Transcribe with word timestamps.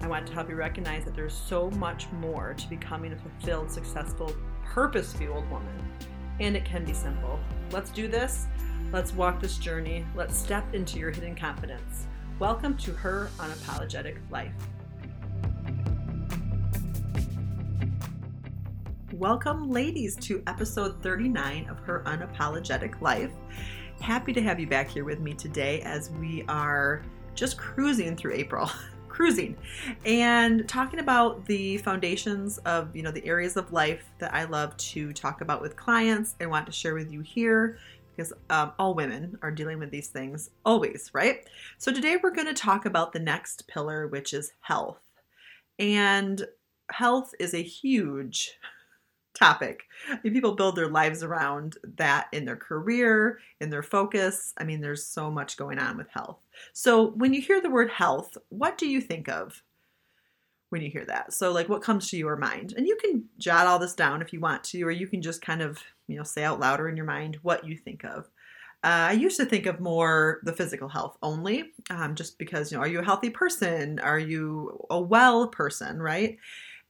I 0.00 0.06
want 0.06 0.28
to 0.28 0.32
help 0.32 0.48
you 0.48 0.54
recognize 0.54 1.04
that 1.04 1.16
there's 1.16 1.34
so 1.34 1.70
much 1.72 2.06
more 2.12 2.54
to 2.54 2.68
becoming 2.68 3.12
a 3.12 3.16
fulfilled, 3.16 3.68
successful, 3.68 4.32
purpose 4.64 5.12
fueled 5.12 5.50
woman. 5.50 5.74
And 6.38 6.56
it 6.56 6.64
can 6.64 6.84
be 6.84 6.94
simple. 6.94 7.40
Let's 7.72 7.90
do 7.90 8.06
this. 8.06 8.46
Let's 8.92 9.12
walk 9.12 9.40
this 9.40 9.58
journey. 9.58 10.06
Let's 10.14 10.36
step 10.36 10.72
into 10.72 11.00
your 11.00 11.10
hidden 11.10 11.34
confidence. 11.34 12.06
Welcome 12.38 12.76
to 12.76 12.92
Her 12.92 13.28
Unapologetic 13.38 14.18
Life. 14.30 14.52
Welcome, 19.12 19.68
ladies, 19.68 20.14
to 20.20 20.44
episode 20.46 21.02
39 21.02 21.68
of 21.68 21.80
Her 21.80 22.04
Unapologetic 22.06 23.00
Life. 23.00 23.32
Happy 24.00 24.32
to 24.32 24.40
have 24.40 24.60
you 24.60 24.68
back 24.68 24.88
here 24.88 25.04
with 25.04 25.18
me 25.18 25.34
today 25.34 25.80
as 25.80 26.10
we 26.12 26.44
are 26.48 27.02
just 27.34 27.58
cruising 27.58 28.16
through 28.16 28.34
April. 28.34 28.70
cruising. 29.18 29.56
And 30.04 30.68
talking 30.68 31.00
about 31.00 31.44
the 31.46 31.78
foundations 31.78 32.58
of 32.58 32.94
you 32.94 33.02
know 33.02 33.10
the 33.10 33.26
areas 33.26 33.56
of 33.56 33.72
life 33.72 34.04
that 34.20 34.32
i 34.32 34.44
love 34.44 34.76
to 34.76 35.12
talk 35.12 35.40
about 35.40 35.60
with 35.60 35.74
clients 35.74 36.36
and 36.38 36.48
want 36.48 36.66
to 36.66 36.72
share 36.72 36.94
with 36.94 37.10
you 37.10 37.20
here 37.20 37.78
because 38.14 38.32
um, 38.48 38.70
all 38.78 38.94
women 38.94 39.36
are 39.42 39.50
dealing 39.50 39.80
with 39.80 39.90
these 39.90 40.06
things 40.06 40.50
always 40.64 41.10
right? 41.14 41.48
So 41.78 41.92
today 41.92 42.16
we're 42.22 42.30
going 42.30 42.46
to 42.46 42.54
talk 42.54 42.86
about 42.86 43.12
the 43.12 43.18
next 43.18 43.66
pillar 43.66 44.06
which 44.06 44.32
is 44.32 44.52
health. 44.60 45.00
And 45.80 46.46
health 46.88 47.34
is 47.40 47.54
a 47.54 47.62
huge 47.62 48.52
topic. 49.34 49.84
people 50.22 50.54
build 50.54 50.76
their 50.76 50.88
lives 50.88 51.22
around 51.22 51.76
that 51.96 52.28
in 52.32 52.44
their 52.44 52.56
career, 52.56 53.38
in 53.60 53.70
their 53.70 53.82
focus. 53.82 54.52
I 54.58 54.64
mean, 54.64 54.80
there's 54.80 55.06
so 55.06 55.30
much 55.30 55.56
going 55.56 55.78
on 55.78 55.96
with 55.96 56.08
health. 56.10 56.38
So, 56.72 57.10
when 57.12 57.32
you 57.32 57.40
hear 57.40 57.60
the 57.60 57.70
word 57.70 57.90
health, 57.90 58.36
what 58.48 58.78
do 58.78 58.88
you 58.88 59.00
think 59.00 59.28
of 59.28 59.62
when 60.70 60.82
you 60.82 60.90
hear 60.90 61.04
that? 61.06 61.32
So, 61.32 61.52
like, 61.52 61.68
what 61.68 61.82
comes 61.82 62.10
to 62.10 62.16
your 62.16 62.36
mind? 62.36 62.74
And 62.76 62.86
you 62.86 62.96
can 62.96 63.24
jot 63.38 63.66
all 63.66 63.78
this 63.78 63.94
down 63.94 64.22
if 64.22 64.32
you 64.32 64.40
want 64.40 64.64
to, 64.64 64.82
or 64.82 64.90
you 64.90 65.06
can 65.06 65.22
just 65.22 65.40
kind 65.42 65.62
of, 65.62 65.78
you 66.06 66.16
know, 66.16 66.24
say 66.24 66.44
out 66.44 66.60
louder 66.60 66.88
in 66.88 66.96
your 66.96 67.06
mind 67.06 67.38
what 67.42 67.66
you 67.66 67.76
think 67.76 68.04
of. 68.04 68.28
Uh, 68.84 69.10
I 69.10 69.12
used 69.12 69.36
to 69.38 69.44
think 69.44 69.66
of 69.66 69.80
more 69.80 70.40
the 70.44 70.52
physical 70.52 70.88
health 70.88 71.18
only, 71.20 71.72
um, 71.90 72.14
just 72.14 72.38
because, 72.38 72.70
you 72.70 72.78
know, 72.78 72.84
are 72.84 72.88
you 72.88 73.00
a 73.00 73.04
healthy 73.04 73.28
person? 73.28 73.98
Are 73.98 74.20
you 74.20 74.86
a 74.88 75.00
well 75.00 75.48
person, 75.48 76.00
right? 76.00 76.38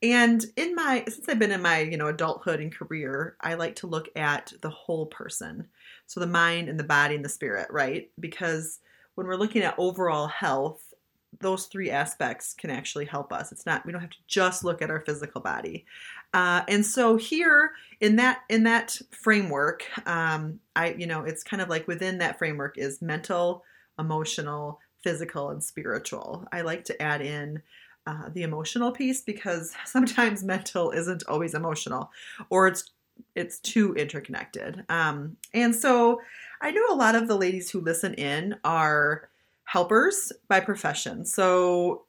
And 0.03 0.45
in 0.57 0.75
my 0.75 1.05
since 1.09 1.29
I've 1.29 1.39
been 1.39 1.51
in 1.51 1.63
my, 1.63 1.81
you 1.81 1.97
know, 1.97 2.07
adulthood 2.07 2.61
and 2.61 2.75
career, 2.75 3.37
I 3.41 3.55
like 3.55 3.77
to 3.77 3.87
look 3.87 4.09
at 4.17 4.53
the 4.61 4.71
whole 4.71 5.07
person. 5.07 5.67
So 6.07 6.21
the 6.21 6.27
mind 6.27 6.69
and 6.69 6.79
the 6.79 6.85
body 6.85 7.17
and 7.17 7.25
the 7.25 7.29
spirit, 7.29 7.69
right? 7.71 8.11
Because 8.21 8.79
when 9.17 9.27
we're 9.27 9.37
looking 9.37 9.63
at 9.63 9.75
overall 9.77 10.29
health, 10.29 10.95
those 11.41 11.67
three 11.67 11.91
aspects 11.91 12.55
can 12.55 12.71
actually 12.71 13.05
help 13.05 13.33
us. 13.33 13.53
It's 13.53 13.67
not 13.67 13.85
we 13.85 13.93
don't 13.93 14.01
have 14.01 14.11
to 14.11 14.17
just 14.27 14.65
look 14.65 14.83
at 14.83 14.91
our 14.91 15.01
physical 15.01 15.41
body. 15.41 15.85
Uh, 16.33 16.63
and 16.69 16.85
so 16.85 17.17
here 17.17 17.73
in 18.01 18.17
that 18.17 18.43
in 18.49 18.65
that 18.65 18.97
framework, 19.11 19.85
um, 20.07 20.61
I 20.77 20.93
you 20.93 21.07
know 21.07 21.23
it's 21.23 21.43
kind 21.43 21.61
of 21.61 21.69
like 21.69 21.89
within 21.89 22.19
that 22.19 22.39
framework 22.39 22.79
is 22.79 23.03
mental, 23.03 23.65
emotional, 23.99 24.81
physical, 25.03 25.51
and 25.51 25.63
spiritual. 25.63 26.47
I 26.53 26.63
like 26.63 26.85
to 26.85 27.03
add 27.03 27.21
in 27.21 27.63
uh, 28.09 28.31
the 28.33 28.43
emotional 28.43 28.91
piece 28.91 29.21
because 29.21 29.75
sometimes 29.85 30.43
mental 30.43 30.91
isn't 30.93 31.23
always 31.29 31.55
emotional 31.55 32.11
or 32.49 32.67
it's 32.67 32.91
it's 33.35 33.59
too 33.59 33.95
interconnected. 33.95 34.85
Um, 34.89 35.37
and 35.53 35.75
so 35.75 36.21
i 36.61 36.71
know 36.71 36.85
a 36.91 36.95
lot 36.95 37.17
of 37.17 37.29
the 37.29 37.37
ladies 37.37 37.71
who 37.71 37.81
listen 37.81 38.15
in 38.15 38.57
are 38.65 39.29
helpers 39.65 40.33
by 40.49 40.61
profession. 40.61 41.25
So 41.25 42.05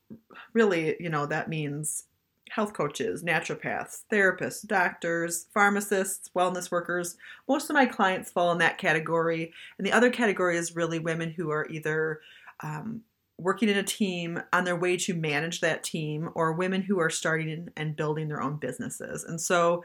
really 0.53 0.95
you 0.99 1.09
know 1.09 1.25
that 1.25 1.49
means 1.49 2.05
health 2.49 2.73
coaches 2.73 3.21
naturopaths 3.21 4.05
therapists 4.11 4.65
doctors 4.65 5.47
pharmacists 5.53 6.29
wellness 6.35 6.71
workers. 6.71 7.17
Most 7.47 7.69
of 7.69 7.73
my 7.73 7.85
clients 7.85 8.31
fall 8.31 8.51
in 8.53 8.59
that 8.59 8.77
category. 8.77 9.51
And 9.77 9.85
the 9.85 9.91
other 9.91 10.09
category 10.09 10.57
is 10.57 10.75
really 10.75 10.99
women 10.99 11.29
who 11.29 11.51
are 11.51 11.67
either 11.69 12.21
um, 12.61 13.01
working 13.39 13.69
in 13.69 13.77
a 13.77 13.83
team 13.83 14.41
on 14.51 14.65
their 14.65 14.75
way 14.75 14.97
to 14.97 15.13
manage 15.13 15.61
that 15.61 15.83
team 15.83 16.29
or 16.35 16.53
women 16.53 16.81
who 16.81 16.99
are 16.99 17.09
starting 17.09 17.69
and 17.77 17.95
building 17.95 18.27
their 18.27 18.41
own 18.41 18.57
businesses. 18.57 19.23
And 19.23 19.39
so 19.39 19.83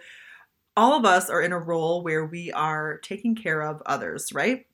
all 0.76 0.94
of 0.94 1.04
us 1.04 1.30
are 1.30 1.40
in 1.40 1.52
a 1.52 1.58
role 1.58 2.02
where 2.02 2.26
we 2.26 2.52
are 2.52 2.98
taking 2.98 3.34
care 3.34 3.62
of 3.62 3.82
others, 3.86 4.32
right? 4.32 4.66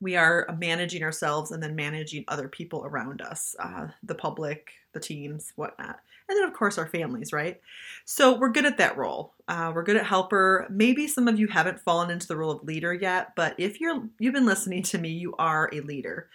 We 0.00 0.16
are 0.16 0.46
managing 0.58 1.02
ourselves 1.02 1.50
and 1.50 1.62
then 1.62 1.76
managing 1.76 2.24
other 2.28 2.48
people 2.48 2.84
around 2.84 3.20
us, 3.20 3.54
uh, 3.58 3.88
the 4.02 4.14
public, 4.14 4.70
the 4.92 5.00
teams, 5.00 5.52
whatnot. 5.56 6.00
And 6.28 6.38
then, 6.38 6.48
of 6.48 6.54
course, 6.54 6.78
our 6.78 6.86
families, 6.86 7.32
right? 7.32 7.60
So 8.06 8.38
we're 8.38 8.48
good 8.48 8.64
at 8.64 8.78
that 8.78 8.96
role. 8.96 9.34
Uh, 9.46 9.72
we're 9.74 9.82
good 9.82 9.98
at 9.98 10.06
helper. 10.06 10.66
Maybe 10.70 11.06
some 11.06 11.28
of 11.28 11.38
you 11.38 11.48
haven't 11.48 11.80
fallen 11.80 12.10
into 12.10 12.26
the 12.26 12.36
role 12.36 12.50
of 12.50 12.64
leader 12.64 12.94
yet, 12.94 13.34
but 13.36 13.54
if 13.58 13.78
you're 13.78 14.08
you've 14.18 14.32
been 14.32 14.46
listening 14.46 14.82
to 14.84 14.98
me, 14.98 15.10
you 15.10 15.34
are 15.38 15.68
a 15.72 15.80
leader. 15.80 16.28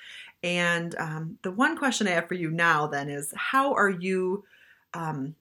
And 0.44 0.96
um, 0.98 1.38
the 1.44 1.52
one 1.52 1.78
question 1.78 2.08
I 2.08 2.12
have 2.12 2.28
for 2.28 2.36
you 2.36 2.50
now 2.50 2.88
then 2.88 3.10
is 3.10 3.34
how 3.36 3.74
are 3.74 3.90
you 3.90 4.44
um, 4.94 5.36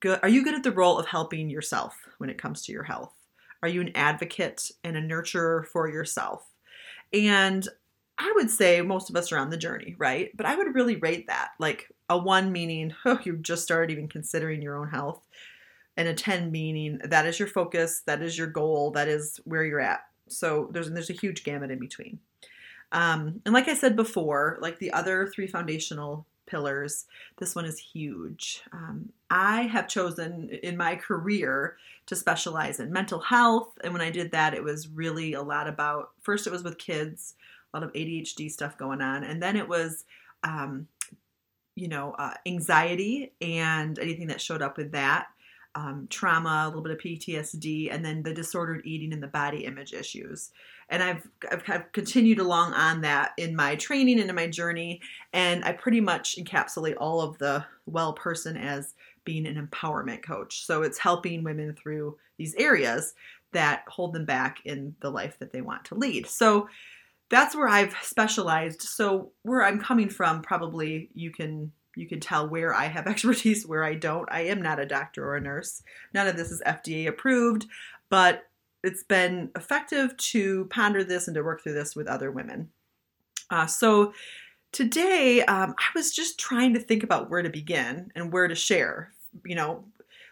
good? 0.00 0.18
Are 0.22 0.28
you 0.28 0.42
good 0.42 0.54
at 0.54 0.62
the 0.62 0.72
role 0.72 0.98
of 0.98 1.06
helping 1.06 1.48
yourself 1.48 1.96
when 2.18 2.30
it 2.30 2.38
comes 2.38 2.62
to 2.62 2.72
your 2.72 2.82
health? 2.82 3.12
Are 3.62 3.68
you 3.68 3.80
an 3.80 3.92
advocate 3.94 4.70
and 4.82 4.96
a 4.96 5.02
nurturer 5.02 5.64
for 5.66 5.88
yourself? 5.88 6.50
And 7.12 7.66
I 8.18 8.32
would 8.36 8.50
say 8.50 8.80
most 8.80 9.10
of 9.10 9.16
us 9.16 9.32
are 9.32 9.38
on 9.38 9.50
the 9.50 9.56
journey, 9.56 9.94
right? 9.98 10.30
But 10.36 10.46
I 10.46 10.56
would 10.56 10.74
really 10.74 10.96
rate 10.96 11.26
that 11.28 11.50
like 11.58 11.88
a 12.08 12.18
one 12.18 12.52
meaning, 12.52 12.94
oh, 13.04 13.18
you 13.24 13.36
just 13.36 13.62
started 13.62 13.92
even 13.92 14.08
considering 14.08 14.62
your 14.62 14.76
own 14.76 14.88
health, 14.88 15.26
and 15.96 16.08
a 16.08 16.14
10 16.14 16.50
meaning 16.50 16.98
that 17.04 17.26
is 17.26 17.38
your 17.38 17.48
focus, 17.48 18.02
that 18.06 18.22
is 18.22 18.36
your 18.36 18.48
goal, 18.48 18.90
that 18.92 19.08
is 19.08 19.40
where 19.44 19.64
you're 19.64 19.80
at. 19.80 20.00
So 20.28 20.68
there's 20.72 20.90
there's 20.90 21.10
a 21.10 21.14
huge 21.14 21.44
gamut 21.44 21.70
in 21.70 21.78
between. 21.78 22.18
Um, 22.94 23.42
and 23.44 23.52
like 23.52 23.68
I 23.68 23.74
said 23.74 23.96
before, 23.96 24.56
like 24.62 24.78
the 24.78 24.92
other 24.92 25.26
three 25.26 25.48
foundational 25.48 26.26
pillars, 26.46 27.06
this 27.38 27.54
one 27.54 27.64
is 27.64 27.78
huge. 27.78 28.62
Um, 28.72 29.10
I 29.30 29.62
have 29.62 29.88
chosen 29.88 30.48
in 30.62 30.76
my 30.76 30.94
career 30.94 31.76
to 32.06 32.14
specialize 32.14 32.78
in 32.78 32.92
mental 32.92 33.18
health. 33.18 33.76
And 33.82 33.92
when 33.92 34.02
I 34.02 34.10
did 34.10 34.30
that, 34.30 34.54
it 34.54 34.62
was 34.62 34.88
really 34.88 35.32
a 35.32 35.42
lot 35.42 35.66
about 35.66 36.10
first, 36.22 36.46
it 36.46 36.52
was 36.52 36.62
with 36.62 36.78
kids, 36.78 37.34
a 37.72 37.76
lot 37.76 37.84
of 37.84 37.92
ADHD 37.94 38.48
stuff 38.50 38.78
going 38.78 39.02
on. 39.02 39.24
And 39.24 39.42
then 39.42 39.56
it 39.56 39.68
was, 39.68 40.04
um, 40.44 40.86
you 41.74 41.88
know, 41.88 42.12
uh, 42.12 42.34
anxiety 42.46 43.32
and 43.40 43.98
anything 43.98 44.28
that 44.28 44.40
showed 44.40 44.62
up 44.62 44.76
with 44.76 44.92
that. 44.92 45.26
Um, 45.76 46.06
trauma, 46.08 46.64
a 46.64 46.68
little 46.68 46.82
bit 46.82 46.92
of 46.92 46.98
PTSD, 46.98 47.92
and 47.92 48.04
then 48.04 48.22
the 48.22 48.32
disordered 48.32 48.82
eating 48.84 49.12
and 49.12 49.20
the 49.20 49.26
body 49.26 49.64
image 49.64 49.92
issues 49.92 50.52
and 50.88 51.02
I've, 51.02 51.28
I've 51.50 51.68
of 51.68 51.92
continued 51.92 52.38
along 52.38 52.72
on 52.74 53.00
that 53.02 53.32
in 53.36 53.56
my 53.56 53.76
training 53.76 54.20
and 54.20 54.28
in 54.28 54.36
my 54.36 54.46
journey. 54.46 55.00
And 55.32 55.64
I 55.64 55.72
pretty 55.72 56.00
much 56.00 56.36
encapsulate 56.36 56.96
all 56.98 57.20
of 57.20 57.38
the 57.38 57.64
well 57.86 58.12
person 58.12 58.56
as 58.56 58.94
being 59.24 59.46
an 59.46 59.66
empowerment 59.66 60.22
coach. 60.22 60.64
So 60.66 60.82
it's 60.82 60.98
helping 60.98 61.42
women 61.42 61.74
through 61.74 62.16
these 62.36 62.54
areas 62.56 63.14
that 63.52 63.84
hold 63.88 64.12
them 64.12 64.24
back 64.24 64.58
in 64.64 64.94
the 65.00 65.10
life 65.10 65.38
that 65.38 65.52
they 65.52 65.60
want 65.60 65.84
to 65.86 65.94
lead. 65.94 66.26
So 66.26 66.68
that's 67.30 67.56
where 67.56 67.68
I've 67.68 67.96
specialized. 68.02 68.82
So 68.82 69.32
where 69.42 69.64
I'm 69.64 69.80
coming 69.80 70.10
from, 70.10 70.42
probably 70.42 71.08
you 71.14 71.30
can 71.30 71.72
you 71.96 72.06
can 72.06 72.20
tell 72.20 72.48
where 72.48 72.74
I 72.74 72.86
have 72.86 73.06
expertise, 73.08 73.66
where 73.66 73.84
I 73.84 73.94
don't. 73.94 74.28
I 74.30 74.42
am 74.42 74.62
not 74.62 74.80
a 74.80 74.86
doctor 74.86 75.24
or 75.24 75.36
a 75.36 75.40
nurse. 75.40 75.82
None 76.12 76.26
of 76.26 76.36
this 76.36 76.50
is 76.50 76.62
FDA 76.66 77.06
approved, 77.06 77.66
but 78.08 78.46
it's 78.82 79.02
been 79.02 79.50
effective 79.56 80.16
to 80.16 80.66
ponder 80.66 81.02
this 81.02 81.26
and 81.26 81.34
to 81.34 81.42
work 81.42 81.62
through 81.62 81.74
this 81.74 81.96
with 81.96 82.06
other 82.06 82.30
women. 82.30 82.68
Uh, 83.50 83.66
so 83.66 84.12
today, 84.72 85.42
um, 85.44 85.74
I 85.78 85.86
was 85.94 86.14
just 86.14 86.38
trying 86.38 86.74
to 86.74 86.80
think 86.80 87.02
about 87.02 87.30
where 87.30 87.42
to 87.42 87.50
begin 87.50 88.10
and 88.14 88.32
where 88.32 88.48
to 88.48 88.54
share. 88.54 89.12
You 89.44 89.54
know, 89.54 89.84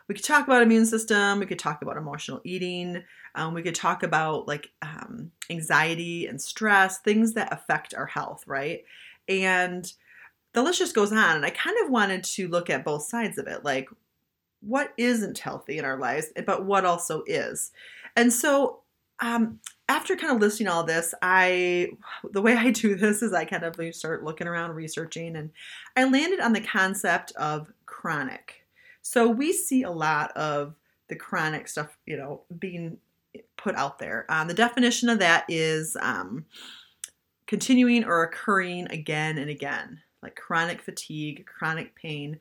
we 0.09 0.15
could 0.15 0.25
talk 0.25 0.47
about 0.47 0.63
immune 0.63 0.87
system, 0.87 1.39
we 1.39 1.47
could 1.47 1.59
talk 1.59 1.81
about 1.81 1.97
emotional 1.97 2.41
eating, 2.45 3.03
um, 3.35 3.55
we 3.55 3.63
could 3.63 3.75
talk 3.75 4.03
about 4.03 4.47
like 4.47 4.71
um, 4.83 5.31
anxiety 5.49 6.27
and 6.27 6.41
stress, 6.41 6.99
things 6.99 7.33
that 7.35 7.53
affect 7.53 7.95
our 7.95 8.07
health, 8.07 8.45
right? 8.47 8.85
And 9.29 9.91
the 10.53 10.63
list 10.63 10.79
just 10.79 10.95
goes 10.95 11.13
on. 11.13 11.37
And 11.37 11.45
I 11.45 11.51
kind 11.51 11.77
of 11.85 11.91
wanted 11.91 12.25
to 12.25 12.49
look 12.49 12.71
at 12.71 12.85
both 12.85 13.05
sides 13.05 13.39
of 13.39 13.47
it. 13.47 13.65
Like, 13.65 13.89
what 14.61 14.93
isn't 14.97 15.39
healthy 15.39 15.79
in 15.79 15.85
our 15.85 15.99
lives, 15.99 16.29
but 16.47 16.65
what 16.65 16.85
also 16.85 17.25
is. 17.27 17.73
And 18.17 18.33
so 18.33 18.81
um, 19.21 19.61
after 19.89 20.17
kind 20.17 20.35
of 20.35 20.41
listing 20.41 20.69
all 20.69 20.85
this, 20.85 21.15
I 21.23 21.91
the 22.31 22.43
way 22.43 22.57
I 22.57 22.71
do 22.71 22.95
this 22.95 23.23
is 23.23 23.33
I 23.33 23.45
kind 23.45 23.65
of 23.65 23.95
start 23.95 24.25
looking 24.25 24.47
around, 24.47 24.75
researching, 24.75 25.37
and 25.37 25.51
I 25.97 26.05
landed 26.05 26.41
on 26.41 26.53
the 26.53 26.61
concept 26.61 27.33
of 27.33 27.73
chronic. 27.87 28.67
So 29.03 29.29
we 29.29 29.53
see 29.53 29.83
a 29.83 29.91
lot 29.91 30.33
of 30.37 30.75
the 31.09 31.17
chronic 31.17 31.69
stuff, 31.69 31.97
you 32.07 32.17
know, 32.17 32.43
being 32.59 32.99
put 33.57 33.75
out 33.75 33.99
there. 33.99 34.27
Um, 34.29 34.49
the 34.49 34.55
definition 34.55 35.09
of 35.09 35.19
that 35.19 35.45
is 35.49 35.97
um, 36.01 36.47
continuing 37.47 38.05
or 38.05 38.23
occurring 38.23 38.89
again 38.91 39.39
and 39.39 39.51
again, 39.51 40.01
like 40.23 40.37
chronic 40.37 40.81
fatigue, 40.81 41.47
chronic 41.47 41.95
pain, 41.95 42.39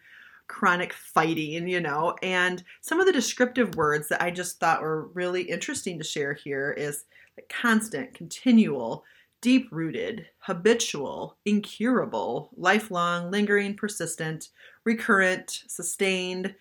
chronic 0.47 0.93
fighting, 0.93 1.67
you 1.67 1.79
know. 1.79 2.15
And 2.21 2.63
some 2.81 2.99
of 2.99 3.05
the 3.05 3.13
descriptive 3.13 3.75
words 3.75 4.09
that 4.09 4.21
I 4.21 4.31
just 4.31 4.59
thought 4.59 4.81
were 4.81 5.07
really 5.13 5.43
interesting 5.43 5.97
to 5.97 6.03
share 6.03 6.33
here 6.33 6.71
is 6.77 7.05
like 7.37 7.49
constant, 7.49 8.13
continual, 8.13 9.03
deep 9.39 9.69
rooted, 9.71 10.27
habitual, 10.39 11.37
incurable, 11.45 12.49
lifelong, 12.55 13.31
lingering, 13.31 13.75
persistent, 13.75 14.49
recurrent, 14.83 15.63
sustained. 15.67 16.53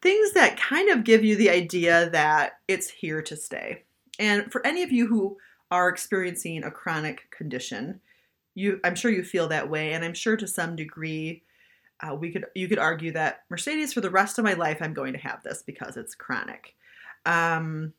Things 0.00 0.32
that 0.32 0.58
kind 0.58 0.88
of 0.88 1.04
give 1.04 1.24
you 1.24 1.36
the 1.36 1.50
idea 1.50 2.10
that 2.10 2.60
it's 2.68 2.88
here 2.88 3.22
to 3.22 3.36
stay. 3.36 3.82
And 4.18 4.50
for 4.50 4.66
any 4.66 4.82
of 4.82 4.92
you 4.92 5.06
who 5.06 5.36
are 5.70 5.88
experiencing 5.88 6.64
a 6.64 6.70
chronic 6.70 7.30
condition, 7.30 8.00
you 8.54 8.80
I'm 8.84 8.94
sure 8.94 9.10
you 9.10 9.24
feel 9.24 9.48
that 9.48 9.70
way 9.70 9.92
and 9.92 10.04
I'm 10.04 10.14
sure 10.14 10.36
to 10.36 10.46
some 10.46 10.76
degree 10.76 11.42
uh, 12.00 12.14
we 12.14 12.30
could 12.30 12.46
you 12.54 12.68
could 12.68 12.78
argue 12.78 13.12
that 13.12 13.42
Mercedes 13.48 13.92
for 13.92 14.00
the 14.00 14.10
rest 14.10 14.38
of 14.38 14.44
my 14.44 14.54
life 14.54 14.78
I'm 14.80 14.94
going 14.94 15.12
to 15.12 15.18
have 15.18 15.42
this 15.42 15.62
because 15.62 15.96
it's 15.96 16.14
chronic. 16.14 16.74
Um, 17.24 17.92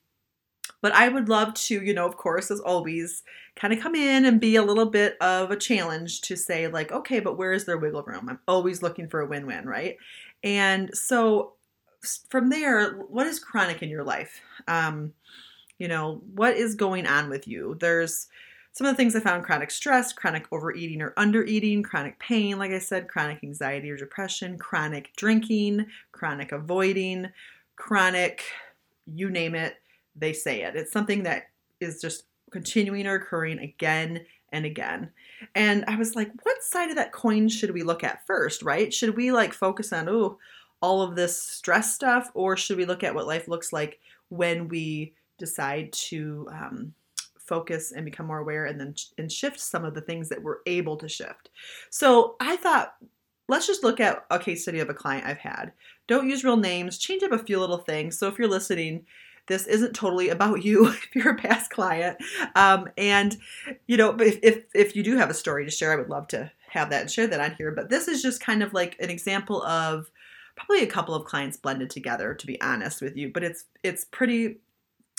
but 0.82 0.92
I 0.94 1.08
would 1.08 1.30
love 1.30 1.54
to, 1.54 1.82
you 1.82 1.94
know, 1.94 2.06
of 2.06 2.18
course, 2.18 2.52
as 2.52 2.60
always, 2.60 3.24
kind 3.56 3.74
of 3.74 3.80
come 3.80 3.96
in 3.96 4.26
and 4.26 4.40
be 4.40 4.58
a 4.58 4.64
little 4.64 4.86
bit 4.86 5.18
of 5.22 5.50
a 5.50 5.56
challenge 5.56 6.22
to 6.22 6.36
say, 6.36 6.68
like, 6.68 6.92
okay, 6.92 7.22
but 7.22 7.38
where 7.38 7.54
is 7.54 7.66
there 7.66 7.78
wiggle 7.78 8.04
room? 8.04 8.28
I'm 8.30 8.40
always 8.50 8.82
looking 8.82 9.08
for 9.08 9.22
a 9.22 9.26
win 9.26 9.48
win, 9.48 9.66
right? 9.66 9.96
And 10.44 10.96
so 10.96 11.54
from 12.30 12.50
there, 12.50 12.96
what 12.96 13.28
is 13.28 13.40
chronic 13.40 13.82
in 13.82 13.90
your 13.90 14.04
life? 14.04 14.42
Um, 14.68 15.14
you 15.80 15.88
know, 15.88 16.22
what 16.34 16.56
is 16.56 16.76
going 16.76 17.08
on 17.08 17.30
with 17.30 17.48
you? 17.48 17.78
There's 17.80 18.28
some 18.74 18.88
of 18.88 18.94
the 18.94 18.98
things 18.98 19.16
I 19.16 19.20
found 19.20 19.44
chronic 19.44 19.70
stress, 19.70 20.12
chronic 20.14 20.48
overeating 20.52 21.02
or 21.02 21.12
undereating, 21.12 21.84
chronic 21.84 22.18
pain, 22.18 22.58
like 22.58 22.72
I 22.72 22.80
said, 22.80 23.08
chronic 23.08 23.44
anxiety 23.44 23.90
or 23.92 23.98
depression, 23.98 24.58
chronic 24.58 25.12
drinking, 25.16 25.86
chronic 26.12 26.52
avoiding, 26.52 27.30
chronic, 27.75 28.44
you 29.06 29.30
name 29.30 29.54
it, 29.54 29.75
they 30.16 30.34
say 30.34 30.64
it. 30.64 30.75
It's 30.75 30.92
something 30.92 31.24
that 31.24 31.50
is 31.80 32.02
just 32.02 32.24
continuing 32.52 33.06
or 33.06 33.16
occurring 33.16 33.60
again 33.60 34.25
and 34.52 34.66
again. 34.66 35.12
And 35.54 35.86
I 35.88 35.96
was 35.96 36.16
like, 36.16 36.31
what 36.42 36.64
side 36.64 36.90
of 36.90 36.96
that 36.96 37.12
coin 37.12 37.50
should 37.50 37.72
we 37.72 37.84
look 37.84 38.04
at 38.04 38.25
first, 38.25 38.64
right? 38.64 38.92
Should 38.92 39.16
we 39.16 39.31
like 39.31 39.54
focus 39.54 39.94
on, 39.94 40.10
oh, 40.10 40.40
all 40.81 41.02
of 41.02 41.16
this 41.16 41.42
stress 41.42 41.94
stuff, 41.94 42.31
or 42.34 42.58
should 42.58 42.78
we 42.78 42.86
look 42.86 43.04
at 43.04 43.14
what 43.14 43.28
life 43.28 43.48
looks 43.48 43.72
like 43.72 44.00
when 44.30 44.68
we 44.68 45.14
decide 45.38 45.94
to 45.94 46.48
um, 46.52 46.94
focus 47.45 47.92
and 47.92 48.06
become 48.06 48.28
more 48.28 48.40
aware 48.40 48.66
and 48.66 48.80
then 48.80 48.95
and 49.18 49.31
shift 49.31 49.60
some 49.60 49.86
of 49.86 49.94
the 49.94 50.01
things 50.01 50.30
that 50.30 50.42
we're 50.42 50.60
able 50.66 50.98
to 50.98 51.10
shift. 51.10 51.50
So 51.90 52.36
I 52.40 52.56
thought 52.56 52.95
let's 53.48 53.68
just 53.68 53.84
look 53.84 54.00
at 54.00 54.25
a 54.31 54.40
case 54.40 54.63
study 54.63 54.80
of 54.80 54.90
a 54.90 54.94
client 54.94 55.28
I've 55.28 55.38
had. 55.38 55.74
Don't 56.07 56.30
use 56.30 56.44
real 56.44 56.57
names, 56.57 56.98
change 56.98 57.24
up 57.24 57.31
a 57.31 57.38
few 57.38 57.60
little 57.60 57.78
things. 57.78 58.18
So 58.18 58.28
if 58.28 58.38
you're 58.38 58.48
listening, 58.48 59.06
this 59.48 59.68
isn't 59.68 59.94
totally 59.94 60.30
about 60.30 60.63
you 60.63 60.88
if 60.90 61.16
you're 61.16 61.34
a 61.34 61.38
past 61.38 61.72
client. 61.72 62.18
Um, 62.56 62.90
and 62.98 63.38
you 63.88 63.98
know, 63.98 64.16
if, 64.19 64.39
if 64.42 64.63
if 64.74 64.96
you 64.96 65.04
do 65.04 65.18
have 65.18 65.30
a 65.30 65.36
story 65.36 65.66
to 65.66 65.72
share, 65.72 65.92
I 65.92 65.98
would 65.98 66.10
love 66.10 66.28
to 66.30 66.51
have 66.69 66.89
that 66.89 67.01
and 67.01 67.12
share 67.12 67.28
that 67.28 67.39
on 67.39 67.56
here. 67.56 67.72
But 67.72 67.89
this 67.89 68.07
is 68.07 68.22
just 68.22 68.42
kind 68.42 68.63
of 68.63 68.74
like 68.74 68.96
an 69.00 69.10
example 69.10 69.63
of 69.63 70.10
probably 70.56 70.84
a 70.84 70.88
couple 70.88 71.16
of 71.16 71.25
clients 71.25 71.57
blended 71.57 71.89
together, 71.89 72.34
to 72.34 72.48
be 72.48 72.62
honest 72.62 73.01
with 73.01 73.18
you. 73.18 73.31
But 73.31 73.44
it's 73.44 73.66
it's 73.84 74.06
pretty 74.06 74.60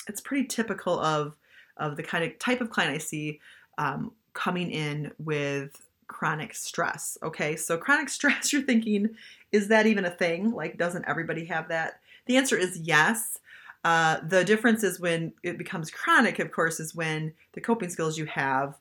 it's 0.07 0.21
pretty 0.21 0.45
typical 0.47 0.99
of 0.99 1.35
of 1.77 1.97
the 1.97 2.03
kind 2.03 2.23
of 2.23 2.37
type 2.39 2.61
of 2.61 2.69
client 2.69 2.93
I 2.93 2.97
see 2.97 3.39
um, 3.77 4.11
coming 4.33 4.71
in 4.71 5.11
with 5.17 5.87
chronic 6.07 6.53
stress. 6.53 7.17
Okay, 7.23 7.55
so 7.55 7.77
chronic 7.77 8.09
stress, 8.17 8.53
you're 8.53 8.61
thinking, 8.61 9.09
is 9.51 9.67
that 9.69 9.85
even 9.85 10.05
a 10.05 10.11
thing? 10.11 10.51
Like, 10.51 10.77
doesn't 10.77 11.05
everybody 11.07 11.45
have 11.45 11.69
that? 11.69 11.99
The 12.25 12.37
answer 12.37 12.57
is 12.57 12.79
yes. 12.79 13.39
Uh, 13.83 14.17
the 14.27 14.43
difference 14.43 14.83
is 14.83 14.99
when 14.99 15.33
it 15.43 15.57
becomes 15.57 15.91
chronic, 15.91 16.39
of 16.39 16.51
course, 16.51 16.79
is 16.79 16.95
when 16.95 17.33
the 17.53 17.61
coping 17.61 17.89
skills 17.89 18.17
you 18.17 18.25
have 18.25 18.77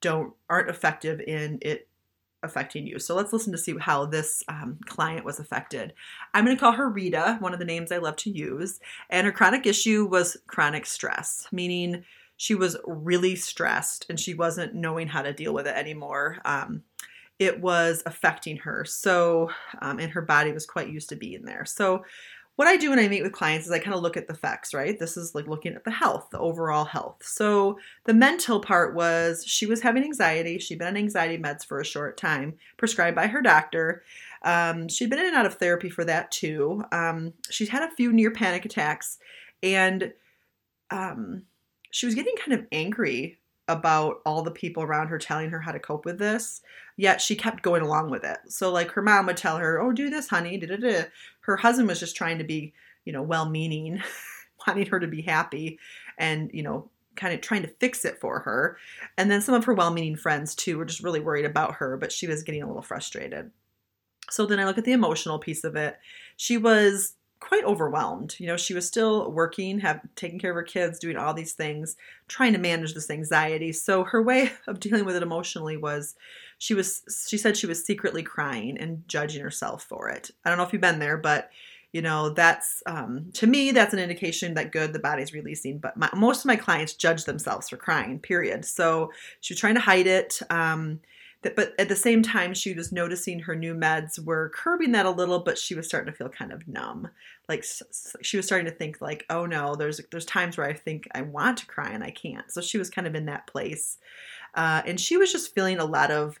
don't 0.00 0.32
aren't 0.48 0.70
effective 0.70 1.20
in 1.20 1.58
it 1.60 1.88
affecting 2.42 2.86
you. 2.86 2.98
So 2.98 3.14
let's 3.14 3.32
listen 3.32 3.52
to 3.52 3.58
see 3.58 3.74
how 3.78 4.06
this 4.06 4.42
um, 4.48 4.78
client 4.86 5.24
was 5.24 5.40
affected. 5.40 5.92
I'm 6.34 6.44
going 6.44 6.56
to 6.56 6.60
call 6.60 6.72
her 6.72 6.88
Rita, 6.88 7.36
one 7.40 7.52
of 7.52 7.58
the 7.58 7.64
names 7.64 7.92
I 7.92 7.98
love 7.98 8.16
to 8.16 8.30
use, 8.30 8.80
and 9.10 9.26
her 9.26 9.32
chronic 9.32 9.66
issue 9.66 10.06
was 10.06 10.36
chronic 10.46 10.86
stress, 10.86 11.48
meaning 11.52 12.04
she 12.36 12.54
was 12.54 12.76
really 12.86 13.34
stressed 13.34 14.06
and 14.08 14.18
she 14.18 14.34
wasn't 14.34 14.74
knowing 14.74 15.08
how 15.08 15.22
to 15.22 15.32
deal 15.32 15.52
with 15.52 15.66
it 15.66 15.76
anymore. 15.76 16.38
Um, 16.44 16.82
it 17.38 17.60
was 17.60 18.02
affecting 18.06 18.56
her. 18.58 18.84
So, 18.84 19.50
um, 19.80 19.98
and 19.98 20.10
her 20.12 20.22
body 20.22 20.52
was 20.52 20.66
quite 20.66 20.88
used 20.88 21.08
to 21.10 21.16
being 21.16 21.44
there. 21.44 21.64
So, 21.64 22.04
what 22.58 22.66
I 22.66 22.76
do 22.76 22.90
when 22.90 22.98
I 22.98 23.06
meet 23.06 23.22
with 23.22 23.30
clients 23.30 23.66
is 23.66 23.72
I 23.72 23.78
kind 23.78 23.94
of 23.94 24.02
look 24.02 24.16
at 24.16 24.26
the 24.26 24.34
facts, 24.34 24.74
right? 24.74 24.98
This 24.98 25.16
is 25.16 25.32
like 25.32 25.46
looking 25.46 25.74
at 25.74 25.84
the 25.84 25.92
health, 25.92 26.26
the 26.32 26.40
overall 26.40 26.84
health. 26.84 27.22
So, 27.22 27.78
the 28.02 28.12
mental 28.12 28.58
part 28.58 28.96
was 28.96 29.44
she 29.46 29.64
was 29.64 29.80
having 29.80 30.02
anxiety. 30.02 30.58
She'd 30.58 30.80
been 30.80 30.88
on 30.88 30.96
anxiety 30.96 31.40
meds 31.40 31.64
for 31.64 31.78
a 31.78 31.84
short 31.84 32.16
time, 32.16 32.54
prescribed 32.76 33.14
by 33.14 33.28
her 33.28 33.40
doctor. 33.42 34.02
Um, 34.42 34.88
she'd 34.88 35.08
been 35.08 35.20
in 35.20 35.26
and 35.26 35.36
out 35.36 35.46
of 35.46 35.54
therapy 35.54 35.88
for 35.88 36.04
that 36.06 36.32
too. 36.32 36.82
Um, 36.90 37.32
she'd 37.48 37.68
had 37.68 37.84
a 37.84 37.94
few 37.94 38.12
near 38.12 38.32
panic 38.32 38.64
attacks, 38.64 39.18
and 39.62 40.12
um, 40.90 41.44
she 41.92 42.06
was 42.06 42.16
getting 42.16 42.34
kind 42.44 42.58
of 42.58 42.66
angry 42.72 43.38
about 43.68 44.20
all 44.26 44.42
the 44.42 44.50
people 44.50 44.82
around 44.82 45.06
her 45.06 45.18
telling 45.18 45.50
her 45.50 45.60
how 45.60 45.70
to 45.70 45.78
cope 45.78 46.04
with 46.04 46.18
this, 46.18 46.60
yet 46.98 47.20
she 47.20 47.36
kept 47.36 47.62
going 47.62 47.80
along 47.80 48.10
with 48.10 48.24
it. 48.24 48.38
So, 48.48 48.70
like, 48.70 48.90
her 48.90 49.02
mom 49.02 49.26
would 49.26 49.38
tell 49.38 49.56
her, 49.56 49.80
Oh, 49.80 49.92
do 49.92 50.10
this, 50.10 50.28
honey. 50.28 50.58
Da-da-da. 50.58 51.04
Her 51.40 51.56
husband 51.56 51.88
was 51.88 52.00
just 52.00 52.16
trying 52.16 52.38
to 52.38 52.44
be, 52.44 52.74
you 53.06 53.12
know, 53.12 53.22
well 53.22 53.48
meaning, 53.48 54.02
wanting 54.66 54.86
her 54.86 55.00
to 55.00 55.06
be 55.06 55.22
happy 55.22 55.78
and, 56.18 56.50
you 56.52 56.62
know, 56.62 56.90
kind 57.14 57.32
of 57.32 57.40
trying 57.40 57.62
to 57.62 57.68
fix 57.68 58.04
it 58.04 58.20
for 58.20 58.40
her. 58.40 58.76
And 59.16 59.30
then 59.30 59.40
some 59.40 59.54
of 59.54 59.64
her 59.64 59.74
well 59.74 59.92
meaning 59.92 60.16
friends, 60.16 60.54
too, 60.54 60.76
were 60.76 60.84
just 60.84 61.02
really 61.02 61.20
worried 61.20 61.46
about 61.46 61.76
her, 61.76 61.96
but 61.96 62.12
she 62.12 62.26
was 62.26 62.42
getting 62.42 62.62
a 62.62 62.66
little 62.66 62.82
frustrated. 62.82 63.52
So 64.30 64.44
then 64.44 64.58
I 64.58 64.64
look 64.64 64.76
at 64.76 64.84
the 64.84 64.92
emotional 64.92 65.38
piece 65.38 65.64
of 65.64 65.76
it. 65.76 65.96
She 66.36 66.58
was 66.58 67.14
quite 67.40 67.64
overwhelmed. 67.64 68.34
You 68.38 68.48
know, 68.48 68.56
she 68.56 68.74
was 68.74 68.86
still 68.86 69.30
working, 69.30 69.78
have 69.78 70.00
taking 70.16 70.38
care 70.38 70.50
of 70.50 70.56
her 70.56 70.62
kids, 70.62 70.98
doing 70.98 71.16
all 71.16 71.32
these 71.32 71.52
things, 71.52 71.96
trying 72.26 72.52
to 72.52 72.58
manage 72.58 72.94
this 72.94 73.10
anxiety. 73.10 73.72
So 73.72 74.04
her 74.04 74.22
way 74.22 74.50
of 74.66 74.80
dealing 74.80 75.04
with 75.04 75.16
it 75.16 75.22
emotionally 75.22 75.76
was 75.76 76.16
she 76.58 76.74
was 76.74 77.02
she 77.26 77.38
said 77.38 77.56
she 77.56 77.66
was 77.66 77.84
secretly 77.84 78.22
crying 78.22 78.76
and 78.78 79.06
judging 79.06 79.42
herself 79.42 79.84
for 79.84 80.08
it. 80.08 80.30
I 80.44 80.48
don't 80.48 80.58
know 80.58 80.64
if 80.64 80.72
you've 80.72 80.82
been 80.82 80.98
there, 80.98 81.16
but 81.16 81.50
you 81.92 82.02
know 82.02 82.30
that's 82.30 82.82
um, 82.86 83.30
to 83.34 83.46
me 83.46 83.70
that's 83.70 83.94
an 83.94 84.00
indication 84.00 84.54
that 84.54 84.72
good 84.72 84.92
the 84.92 84.98
body's 84.98 85.32
releasing 85.32 85.78
but 85.78 85.96
my, 85.96 86.10
most 86.14 86.40
of 86.40 86.46
my 86.46 86.56
clients 86.56 86.92
judge 86.92 87.24
themselves 87.24 87.68
for 87.68 87.76
crying 87.76 88.18
period. 88.18 88.64
So 88.64 89.10
she 89.40 89.54
was 89.54 89.60
trying 89.60 89.74
to 89.76 89.80
hide 89.80 90.06
it 90.06 90.40
um, 90.50 91.00
but 91.42 91.72
at 91.78 91.88
the 91.88 91.96
same 91.96 92.22
time 92.22 92.52
she 92.52 92.74
was 92.74 92.90
noticing 92.90 93.38
her 93.38 93.54
new 93.54 93.74
meds 93.74 94.22
were 94.22 94.50
curbing 94.54 94.92
that 94.92 95.06
a 95.06 95.10
little 95.10 95.38
but 95.38 95.56
she 95.56 95.74
was 95.74 95.86
starting 95.86 96.12
to 96.12 96.16
feel 96.16 96.28
kind 96.28 96.52
of 96.52 96.66
numb. 96.68 97.08
Like 97.48 97.64
she 98.20 98.36
was 98.36 98.44
starting 98.44 98.66
to 98.66 98.76
think 98.76 99.00
like 99.00 99.24
oh 99.30 99.46
no 99.46 99.76
there's 99.76 100.00
there's 100.10 100.26
times 100.26 100.58
where 100.58 100.66
i 100.66 100.74
think 100.74 101.08
i 101.14 101.22
want 101.22 101.58
to 101.58 101.66
cry 101.66 101.88
and 101.88 102.04
i 102.04 102.10
can't. 102.10 102.50
So 102.50 102.60
she 102.60 102.78
was 102.78 102.90
kind 102.90 103.06
of 103.06 103.14
in 103.14 103.26
that 103.26 103.46
place. 103.46 103.96
Uh, 104.54 104.82
and 104.86 104.98
she 105.00 105.16
was 105.16 105.30
just 105.30 105.54
feeling 105.54 105.78
a 105.78 105.84
lot 105.84 106.10
of 106.10 106.38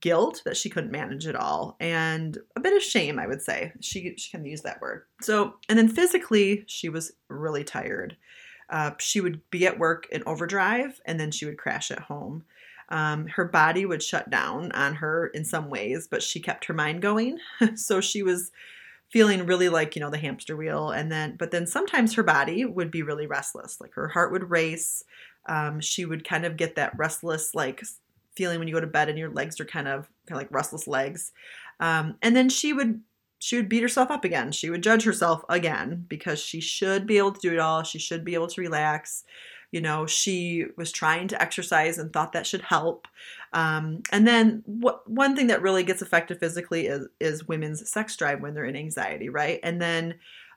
guilt 0.00 0.42
that 0.44 0.56
she 0.56 0.70
couldn't 0.70 0.92
manage 0.92 1.26
it 1.26 1.34
all 1.34 1.76
and 1.80 2.38
a 2.56 2.60
bit 2.60 2.76
of 2.76 2.82
shame 2.82 3.18
i 3.18 3.26
would 3.26 3.42
say 3.42 3.72
she 3.80 4.14
she 4.16 4.30
can 4.30 4.44
use 4.44 4.62
that 4.62 4.80
word 4.80 5.04
so 5.20 5.54
and 5.68 5.78
then 5.78 5.88
physically 5.88 6.64
she 6.66 6.88
was 6.88 7.12
really 7.28 7.64
tired 7.64 8.16
uh, 8.70 8.90
she 8.98 9.22
would 9.22 9.40
be 9.50 9.66
at 9.66 9.78
work 9.78 10.06
in 10.12 10.22
overdrive 10.26 11.00
and 11.06 11.18
then 11.18 11.30
she 11.30 11.46
would 11.46 11.56
crash 11.56 11.90
at 11.90 12.00
home 12.00 12.44
um, 12.90 13.26
her 13.26 13.44
body 13.44 13.84
would 13.84 14.02
shut 14.02 14.30
down 14.30 14.72
on 14.72 14.94
her 14.94 15.26
in 15.28 15.44
some 15.44 15.68
ways, 15.68 16.08
but 16.10 16.22
she 16.22 16.40
kept 16.40 16.64
her 16.66 16.74
mind 16.74 17.02
going. 17.02 17.38
so 17.74 18.00
she 18.00 18.22
was 18.22 18.50
feeling 19.10 19.46
really 19.46 19.68
like, 19.68 19.94
you 19.94 20.00
know, 20.00 20.10
the 20.10 20.18
hamster 20.18 20.56
wheel. 20.56 20.90
And 20.90 21.10
then, 21.12 21.36
but 21.36 21.50
then 21.50 21.66
sometimes 21.66 22.14
her 22.14 22.22
body 22.22 22.64
would 22.64 22.90
be 22.90 23.02
really 23.02 23.26
restless. 23.26 23.80
Like 23.80 23.94
her 23.94 24.08
heart 24.08 24.32
would 24.32 24.50
race. 24.50 25.04
Um, 25.46 25.80
she 25.80 26.04
would 26.04 26.26
kind 26.26 26.44
of 26.44 26.56
get 26.56 26.76
that 26.76 26.96
restless, 26.96 27.54
like 27.54 27.82
feeling 28.38 28.58
when 28.58 28.68
you 28.68 28.74
go 28.74 28.80
to 28.80 28.86
bed 28.86 29.08
and 29.10 29.18
your 29.18 29.30
legs 29.30 29.60
are 29.60 29.66
kind 29.66 29.88
of, 29.88 30.08
kind 30.26 30.36
of 30.36 30.36
like 30.38 30.52
restless 30.52 30.86
legs. 30.86 31.32
Um, 31.80 32.16
and 32.22 32.34
then 32.34 32.48
she 32.48 32.72
would 32.72 33.02
she 33.40 33.56
would 33.56 33.68
beat 33.68 33.82
herself 33.82 34.10
up 34.10 34.24
again. 34.24 34.50
She 34.50 34.70
would 34.70 34.82
judge 34.82 35.04
herself 35.04 35.44
again 35.48 36.06
because 36.08 36.40
she 36.40 36.60
should 36.60 37.06
be 37.06 37.18
able 37.18 37.32
to 37.32 37.40
do 37.40 37.52
it 37.52 37.60
all. 37.60 37.84
She 37.84 37.98
should 37.98 38.24
be 38.24 38.34
able 38.34 38.48
to 38.48 38.60
relax. 38.60 39.24
You 39.70 39.80
know, 39.80 40.06
she 40.06 40.64
was 40.76 40.90
trying 40.90 41.28
to 41.28 41.40
exercise 41.40 41.98
and 41.98 42.12
thought 42.12 42.32
that 42.32 42.46
should 42.46 42.62
help. 42.62 43.06
Um, 43.52 44.02
and 44.10 44.26
then 44.26 44.62
what, 44.66 45.08
one 45.08 45.36
thing 45.36 45.48
that 45.48 45.62
really 45.62 45.84
gets 45.84 46.02
affected 46.02 46.40
physically 46.40 46.86
is, 46.86 47.06
is 47.20 47.46
women's 47.46 47.88
sex 47.88 48.16
drive 48.16 48.40
when 48.40 48.54
they're 48.54 48.64
in 48.64 48.76
anxiety, 48.76 49.28
right? 49.28 49.60
And 49.62 49.80
then 49.80 50.14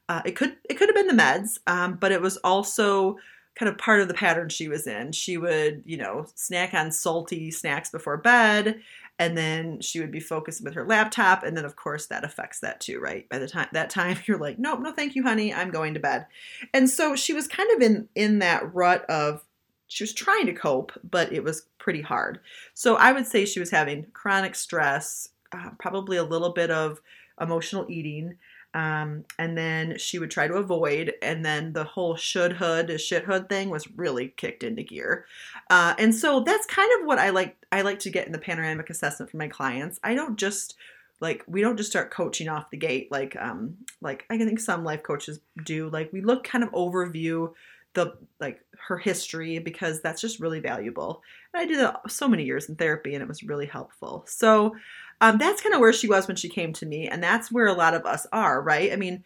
uh, 0.10 0.22
it 0.26 0.36
could 0.36 0.58
it 0.70 0.76
could 0.76 0.90
have 0.90 0.96
been 0.96 1.16
the 1.16 1.24
meds, 1.24 1.60
um, 1.68 1.98
but 2.00 2.12
it 2.12 2.22
was 2.22 2.38
also 2.38 3.18
kind 3.56 3.70
of 3.70 3.78
part 3.78 4.02
of 4.02 4.08
the 4.08 4.14
pattern 4.14 4.50
she 4.50 4.68
was 4.68 4.88
in. 4.88 5.12
She 5.12 5.38
would, 5.38 5.84
you 5.86 5.98
know, 5.98 6.26
snack 6.36 6.74
on 6.74 6.92
salty 6.92 7.52
snacks 7.52 7.90
before 7.90 8.18
bed 8.18 8.82
and 9.22 9.38
then 9.38 9.80
she 9.82 10.00
would 10.00 10.10
be 10.10 10.20
focused 10.20 10.64
with 10.64 10.74
her 10.74 10.84
laptop 10.84 11.44
and 11.44 11.56
then 11.56 11.64
of 11.64 11.76
course 11.76 12.08
that 12.08 12.24
affects 12.24 12.60
that 12.62 12.80
too 12.80 13.00
right? 13.00 13.30
By 13.30 13.38
the 13.38 13.48
time 13.48 13.68
that 13.74 13.92
time 13.92 14.18
you're 14.26 14.40
like 14.40 14.58
nope 14.58 14.80
no 14.82 14.92
thank 14.92 15.16
you 15.16 15.24
honey 15.24 15.54
i'm 15.54 15.70
going 15.70 15.94
to 15.94 16.00
bed. 16.00 16.26
And 16.74 16.90
so 16.90 17.16
she 17.16 17.34
was 17.34 17.48
kind 17.48 17.70
of 17.76 17.82
in 17.82 18.10
in 18.16 18.40
that 18.40 18.74
rut 18.74 19.06
of 19.06 19.46
she 19.88 20.04
was 20.04 20.14
trying 20.14 20.48
to 20.48 20.54
cope 20.54 20.92
but 21.10 21.32
it 21.32 21.44
was 21.44 21.68
pretty 21.78 22.02
hard. 22.02 22.40
So 22.74 22.96
i 22.96 23.12
would 23.12 23.28
say 23.28 23.46
she 23.46 23.60
was 23.60 23.70
having 23.70 24.08
chronic 24.14 24.56
stress 24.56 25.30
uh, 25.52 25.70
probably 25.80 26.18
a 26.18 26.24
little 26.24 26.54
bit 26.54 26.72
of 26.72 27.00
emotional 27.40 27.86
eating 27.90 28.38
um, 28.74 29.26
and 29.38 29.58
then 29.58 29.98
she 29.98 30.20
would 30.20 30.32
try 30.32 30.48
to 30.48 30.56
avoid, 30.56 31.14
and 31.22 31.44
then 31.46 31.74
the 31.74 31.84
whole 31.84 32.16
should 32.16 32.54
hood 32.54 32.88
to 32.88 32.98
shit 32.98 33.26
hood 33.26 33.50
thing 33.50 33.70
was 33.70 33.90
really 33.92 34.30
kicked 34.38 34.64
into 34.64 34.84
gear. 34.84 35.26
Uh, 35.70 35.94
and 35.98 36.16
so 36.16 36.42
that's 36.42 36.66
kind 36.66 36.90
of 37.00 37.06
what 37.06 37.20
I 37.20 37.32
like. 37.32 37.56
I 37.72 37.82
like 37.82 38.00
to 38.00 38.10
get 38.10 38.26
in 38.26 38.32
the 38.32 38.40
panoramic 38.40 38.90
assessment 38.90 39.32
for 39.32 39.38
my 39.38 39.48
clients. 39.48 40.00
I 40.04 40.16
don't 40.16 40.38
just 40.38 40.76
like 41.20 41.44
we 41.48 41.62
don't 41.62 41.78
just 41.78 41.90
start 41.90 42.12
coaching 42.12 42.50
off 42.50 42.72
the 42.72 42.78
gate 42.78 43.12
like 43.12 43.36
um 43.40 43.78
like 44.02 44.26
I 44.30 44.38
think 44.38 44.60
some 44.60 44.84
life 44.84 45.04
coaches 45.04 45.40
do. 45.64 45.90
Like 45.90 46.12
we 46.14 46.22
look 46.22 46.44
kind 46.44 46.64
of 46.64 46.72
overview 46.72 47.54
the 47.94 48.14
like 48.40 48.62
her 48.88 48.98
history 48.98 49.60
because 49.60 50.02
that's 50.02 50.22
just 50.22 50.40
really 50.40 50.60
valuable. 50.60 51.22
And 51.54 51.62
I 51.62 51.66
did 51.66 51.80
that 51.80 52.10
so 52.10 52.28
many 52.28 52.44
years 52.44 52.70
in 52.70 52.76
therapy, 52.76 53.14
and 53.14 53.22
it 53.22 53.28
was 53.28 53.44
really 53.44 53.66
helpful. 53.66 54.24
So 54.28 54.76
um, 55.22 55.38
that's 55.38 55.62
kind 55.62 55.76
of 55.76 55.80
where 55.80 55.94
she 55.94 56.08
was 56.08 56.28
when 56.28 56.36
she 56.36 56.50
came 56.50 56.74
to 56.74 56.86
me, 56.86 57.08
and 57.08 57.24
that's 57.24 57.52
where 57.52 57.68
a 57.68 57.74
lot 57.74 57.94
of 57.94 58.06
us 58.06 58.26
are, 58.34 58.60
right? 58.62 58.92
I 58.92 58.96
mean, 58.96 59.24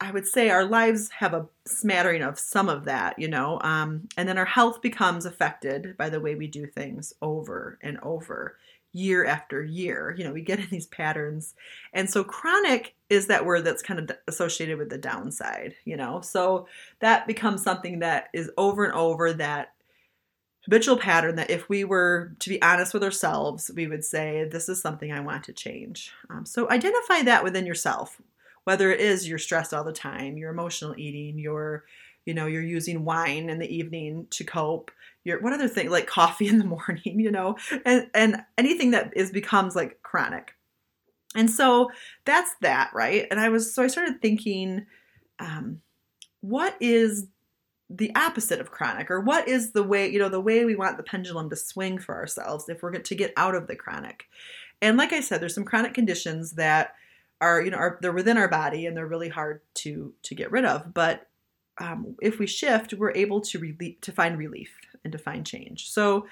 I 0.00 0.10
would 0.10 0.26
say 0.26 0.50
our 0.50 0.64
lives 0.64 1.08
have 1.10 1.34
a 1.34 1.46
smattering 1.66 2.22
of 2.22 2.38
some 2.38 2.68
of 2.68 2.84
that, 2.86 3.18
you 3.18 3.28
know, 3.28 3.60
um, 3.62 4.08
and 4.16 4.28
then 4.28 4.38
our 4.38 4.44
health 4.44 4.82
becomes 4.82 5.26
affected 5.26 5.96
by 5.96 6.08
the 6.08 6.20
way 6.20 6.34
we 6.34 6.48
do 6.48 6.66
things 6.66 7.12
over 7.22 7.78
and 7.80 7.98
over, 8.02 8.56
year 8.92 9.24
after 9.24 9.62
year. 9.62 10.14
You 10.18 10.24
know, 10.24 10.32
we 10.32 10.42
get 10.42 10.58
in 10.60 10.66
these 10.68 10.86
patterns, 10.86 11.54
and 11.92 12.10
so 12.10 12.24
chronic 12.24 12.94
is 13.08 13.28
that 13.28 13.46
word 13.46 13.64
that's 13.64 13.82
kind 13.82 14.00
of 14.00 14.16
associated 14.26 14.78
with 14.78 14.90
the 14.90 14.98
downside, 14.98 15.74
you 15.84 15.96
know, 15.96 16.20
so 16.22 16.66
that 16.98 17.28
becomes 17.28 17.62
something 17.62 18.00
that 18.00 18.30
is 18.32 18.50
over 18.56 18.84
and 18.84 18.94
over 18.94 19.32
that 19.34 19.74
habitual 20.70 20.96
pattern 20.96 21.34
that 21.34 21.50
if 21.50 21.68
we 21.68 21.82
were 21.82 22.32
to 22.38 22.48
be 22.48 22.62
honest 22.62 22.94
with 22.94 23.02
ourselves, 23.02 23.72
we 23.74 23.88
would 23.88 24.04
say, 24.04 24.44
This 24.44 24.68
is 24.68 24.80
something 24.80 25.10
I 25.10 25.18
want 25.18 25.42
to 25.44 25.52
change. 25.52 26.12
Um, 26.30 26.46
so 26.46 26.70
identify 26.70 27.22
that 27.22 27.42
within 27.42 27.66
yourself, 27.66 28.20
whether 28.62 28.92
it 28.92 29.00
is 29.00 29.28
you're 29.28 29.38
stressed 29.38 29.74
all 29.74 29.82
the 29.82 29.92
time, 29.92 30.38
you're 30.38 30.52
emotional 30.52 30.94
eating, 30.96 31.40
you're 31.40 31.84
you 32.24 32.34
know 32.34 32.46
you're 32.46 32.62
using 32.62 33.04
wine 33.04 33.50
in 33.50 33.58
the 33.58 33.74
evening 33.74 34.26
to 34.30 34.44
cope 34.44 34.90
you're 35.24 35.40
what 35.40 35.54
other 35.54 35.66
thing 35.66 35.90
like 35.90 36.06
coffee 36.06 36.46
in 36.52 36.58
the 36.58 36.64
morning 36.66 37.18
you 37.18 37.30
know 37.30 37.56
and 37.86 38.08
and 38.14 38.44
anything 38.58 38.90
that 38.90 39.10
is 39.16 39.30
becomes 39.30 39.74
like 39.74 40.00
chronic 40.02 40.52
and 41.34 41.50
so 41.50 41.90
that's 42.26 42.54
that 42.60 42.90
right 42.92 43.26
and 43.30 43.40
i 43.40 43.48
was 43.48 43.74
so 43.74 43.82
i 43.82 43.86
started 43.86 44.20
thinking 44.20 44.84
um, 45.38 45.80
what 46.42 46.76
is 46.78 47.26
the 47.92 48.14
opposite 48.14 48.60
of 48.60 48.70
chronic 48.70 49.10
or 49.10 49.20
what 49.20 49.48
is 49.48 49.72
the 49.72 49.82
way 49.82 50.08
you 50.08 50.18
know 50.18 50.28
the 50.28 50.40
way 50.40 50.64
we 50.64 50.76
want 50.76 50.96
the 50.96 51.02
pendulum 51.02 51.50
to 51.50 51.56
swing 51.56 51.98
for 51.98 52.14
ourselves 52.14 52.68
if 52.68 52.82
we're 52.82 52.92
to 52.92 53.14
get 53.14 53.32
out 53.36 53.54
of 53.54 53.66
the 53.66 53.76
chronic. 53.76 54.26
And 54.80 54.96
like 54.96 55.12
i 55.12 55.20
said 55.20 55.40
there's 55.40 55.54
some 55.54 55.64
chronic 55.64 55.94
conditions 55.94 56.52
that 56.52 56.94
are 57.40 57.60
you 57.60 57.70
know 57.70 57.78
are 57.78 57.98
they're 58.00 58.12
within 58.12 58.38
our 58.38 58.48
body 58.48 58.86
and 58.86 58.96
they're 58.96 59.06
really 59.06 59.28
hard 59.28 59.60
to 59.74 60.14
to 60.22 60.34
get 60.34 60.50
rid 60.50 60.64
of 60.64 60.94
but 60.94 61.26
um, 61.78 62.14
if 62.20 62.38
we 62.38 62.46
shift 62.46 62.94
we're 62.94 63.12
able 63.12 63.40
to 63.40 63.58
relief 63.58 64.00
to 64.02 64.12
find 64.12 64.38
relief 64.38 64.70
and 65.02 65.12
to 65.12 65.18
find 65.18 65.46
change. 65.46 65.90
So 65.90 66.26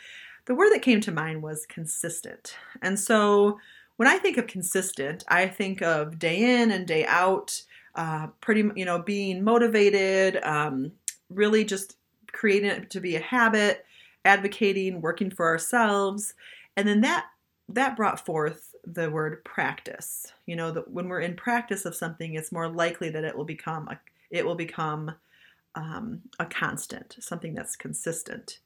the 0.44 0.54
word 0.54 0.70
that 0.72 0.82
came 0.82 1.00
to 1.02 1.12
mind 1.12 1.42
was 1.42 1.66
consistent. 1.66 2.56
And 2.82 2.98
so 2.98 3.58
when 3.98 4.08
i 4.08 4.16
think 4.16 4.38
of 4.38 4.46
consistent 4.46 5.22
i 5.28 5.46
think 5.46 5.82
of 5.82 6.18
day 6.18 6.62
in 6.62 6.70
and 6.70 6.86
day 6.86 7.04
out 7.06 7.60
uh, 7.94 8.28
pretty 8.40 8.70
you 8.74 8.84
know 8.84 9.02
being 9.02 9.44
motivated 9.44 10.42
um, 10.42 10.92
really 11.30 11.64
just 11.64 11.96
creating 12.32 12.70
it 12.70 12.90
to 12.90 13.00
be 13.00 13.16
a 13.16 13.20
habit, 13.20 13.84
advocating, 14.24 15.00
working 15.00 15.30
for 15.30 15.46
ourselves. 15.46 16.34
And 16.76 16.86
then 16.86 17.00
that 17.02 17.26
that 17.70 17.96
brought 17.96 18.24
forth 18.24 18.74
the 18.84 19.10
word 19.10 19.44
practice. 19.44 20.32
You 20.46 20.56
know, 20.56 20.70
that 20.72 20.90
when 20.90 21.08
we're 21.08 21.20
in 21.20 21.36
practice 21.36 21.84
of 21.84 21.94
something, 21.94 22.34
it's 22.34 22.52
more 22.52 22.68
likely 22.68 23.10
that 23.10 23.24
it 23.24 23.36
will 23.36 23.44
become 23.44 23.88
a 23.88 23.98
it 24.30 24.44
will 24.44 24.54
become 24.54 25.12
um, 25.74 26.22
a 26.38 26.46
constant, 26.46 27.16
something 27.20 27.54
that's 27.54 27.76
consistent. 27.76 28.58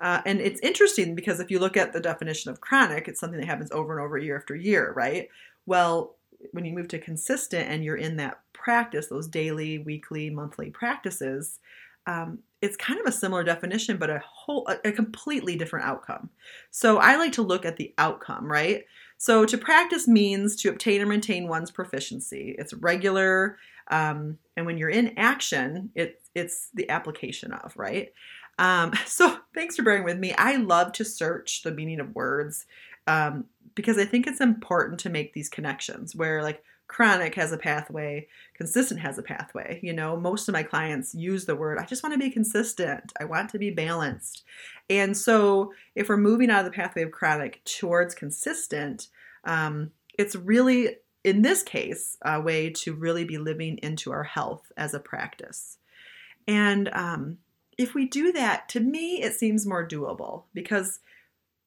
Uh, 0.00 0.20
and 0.26 0.40
it's 0.40 0.60
interesting 0.60 1.14
because 1.14 1.38
if 1.38 1.50
you 1.50 1.58
look 1.58 1.76
at 1.76 1.92
the 1.92 2.00
definition 2.00 2.50
of 2.50 2.60
chronic, 2.60 3.06
it's 3.06 3.20
something 3.20 3.38
that 3.38 3.46
happens 3.46 3.70
over 3.70 3.96
and 3.96 4.04
over 4.04 4.18
year 4.18 4.36
after 4.36 4.56
year, 4.56 4.92
right? 4.96 5.28
Well, 5.66 6.16
when 6.52 6.64
you 6.64 6.72
move 6.72 6.88
to 6.88 6.98
consistent 6.98 7.68
and 7.68 7.84
you're 7.84 7.96
in 7.96 8.16
that 8.16 8.40
practice, 8.52 9.06
those 9.06 9.28
daily, 9.28 9.78
weekly, 9.78 10.30
monthly 10.30 10.70
practices, 10.70 11.60
um, 12.06 12.38
it's 12.60 12.76
kind 12.76 12.98
of 12.98 13.06
a 13.06 13.12
similar 13.12 13.44
definition, 13.44 13.98
but 13.98 14.10
a 14.10 14.22
whole, 14.24 14.66
a, 14.68 14.88
a 14.88 14.92
completely 14.92 15.56
different 15.56 15.86
outcome. 15.86 16.30
So 16.70 16.98
I 16.98 17.16
like 17.16 17.32
to 17.32 17.42
look 17.42 17.64
at 17.64 17.76
the 17.76 17.92
outcome, 17.98 18.50
right? 18.50 18.84
So 19.18 19.44
to 19.44 19.58
practice 19.58 20.08
means 20.08 20.56
to 20.56 20.70
obtain 20.70 21.00
or 21.00 21.06
maintain 21.06 21.48
one's 21.48 21.70
proficiency. 21.70 22.54
It's 22.58 22.74
regular, 22.74 23.58
um, 23.90 24.38
and 24.56 24.66
when 24.66 24.78
you're 24.78 24.88
in 24.88 25.18
action, 25.18 25.90
it, 25.94 26.22
it's 26.34 26.70
the 26.74 26.88
application 26.88 27.52
of, 27.52 27.74
right? 27.76 28.12
Um, 28.58 28.92
so 29.06 29.36
thanks 29.54 29.76
for 29.76 29.82
bearing 29.82 30.04
with 30.04 30.18
me. 30.18 30.32
I 30.34 30.56
love 30.56 30.92
to 30.92 31.04
search 31.04 31.62
the 31.62 31.72
meaning 31.72 32.00
of 32.00 32.14
words 32.14 32.66
um, 33.06 33.44
because 33.74 33.98
I 33.98 34.04
think 34.04 34.26
it's 34.26 34.40
important 34.40 35.00
to 35.00 35.10
make 35.10 35.34
these 35.34 35.48
connections 35.48 36.14
where, 36.16 36.42
like, 36.42 36.62
chronic 36.86 37.34
has 37.34 37.52
a 37.52 37.58
pathway, 37.58 38.28
consistent 38.54 39.00
has 39.00 39.18
a 39.18 39.22
pathway. 39.22 39.80
You 39.82 39.92
know, 39.92 40.16
most 40.16 40.48
of 40.48 40.52
my 40.52 40.62
clients 40.62 41.14
use 41.14 41.44
the 41.44 41.56
word, 41.56 41.78
I 41.78 41.84
just 41.84 42.02
want 42.02 42.12
to 42.12 42.18
be 42.18 42.30
consistent. 42.30 43.12
I 43.18 43.24
want 43.24 43.50
to 43.50 43.58
be 43.58 43.70
balanced. 43.70 44.44
And 44.90 45.16
so 45.16 45.72
if 45.94 46.08
we're 46.08 46.16
moving 46.16 46.50
out 46.50 46.64
of 46.64 46.72
the 46.72 46.76
pathway 46.76 47.02
of 47.02 47.10
chronic 47.10 47.64
towards 47.64 48.14
consistent, 48.14 49.08
um, 49.44 49.90
it's 50.18 50.36
really, 50.36 50.96
in 51.24 51.42
this 51.42 51.62
case, 51.62 52.16
a 52.22 52.40
way 52.40 52.70
to 52.70 52.94
really 52.94 53.24
be 53.24 53.38
living 53.38 53.78
into 53.82 54.12
our 54.12 54.24
health 54.24 54.70
as 54.76 54.94
a 54.94 55.00
practice. 55.00 55.78
And 56.46 56.88
um, 56.92 57.38
if 57.78 57.94
we 57.94 58.06
do 58.06 58.32
that, 58.32 58.68
to 58.70 58.80
me, 58.80 59.22
it 59.22 59.34
seems 59.34 59.66
more 59.66 59.86
doable 59.86 60.44
because 60.52 61.00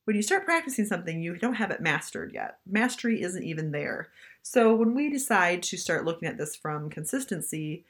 when 0.07 0.15
you 0.15 0.21
start 0.21 0.45
practicing 0.45 0.85
something, 0.85 1.21
you 1.21 1.35
don't 1.35 1.55
have 1.55 1.69
it 1.69 1.81
mastered 1.81 2.31
yet. 2.33 2.59
Mastery 2.65 3.21
isn't 3.21 3.43
even 3.43 3.73
there. 3.73 4.07
So 4.41 4.73
when 4.73 4.95
we 4.95 5.09
decide 5.09 5.61
to 5.63 5.75
start 5.75 6.05
looking 6.05 6.29
at 6.29 6.37
this 6.37 6.55
from 6.55 6.89
consistency 6.89 7.83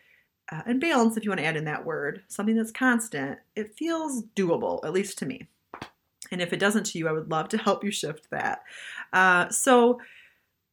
uh, 0.52 0.64
and 0.66 0.82
balance, 0.82 1.16
if 1.16 1.24
you 1.24 1.30
want 1.30 1.42
to 1.42 1.46
add 1.46 1.58
in 1.58 1.66
that 1.66 1.86
word, 1.86 2.24
something 2.28 2.56
that's 2.56 2.72
constant, 2.72 3.38
it 3.56 3.76
feels 3.78 4.24
doable, 4.36 4.84
at 4.84 4.94
least 4.94 5.20
to 5.20 5.28
me. 5.28 5.46
And 6.32 6.42
if 6.42 6.54
it 6.54 6.60
doesn't 6.60 6.88
to 6.88 6.98
you, 6.98 7.08
I 7.08 7.12
would 7.12 7.30
love 7.30 7.50
to 7.50 7.58
help 7.60 7.84
you 7.84 7.92
shift 7.92 8.32
that. 8.32 8.64
Uh, 9.14 9.50
so 9.50 10.02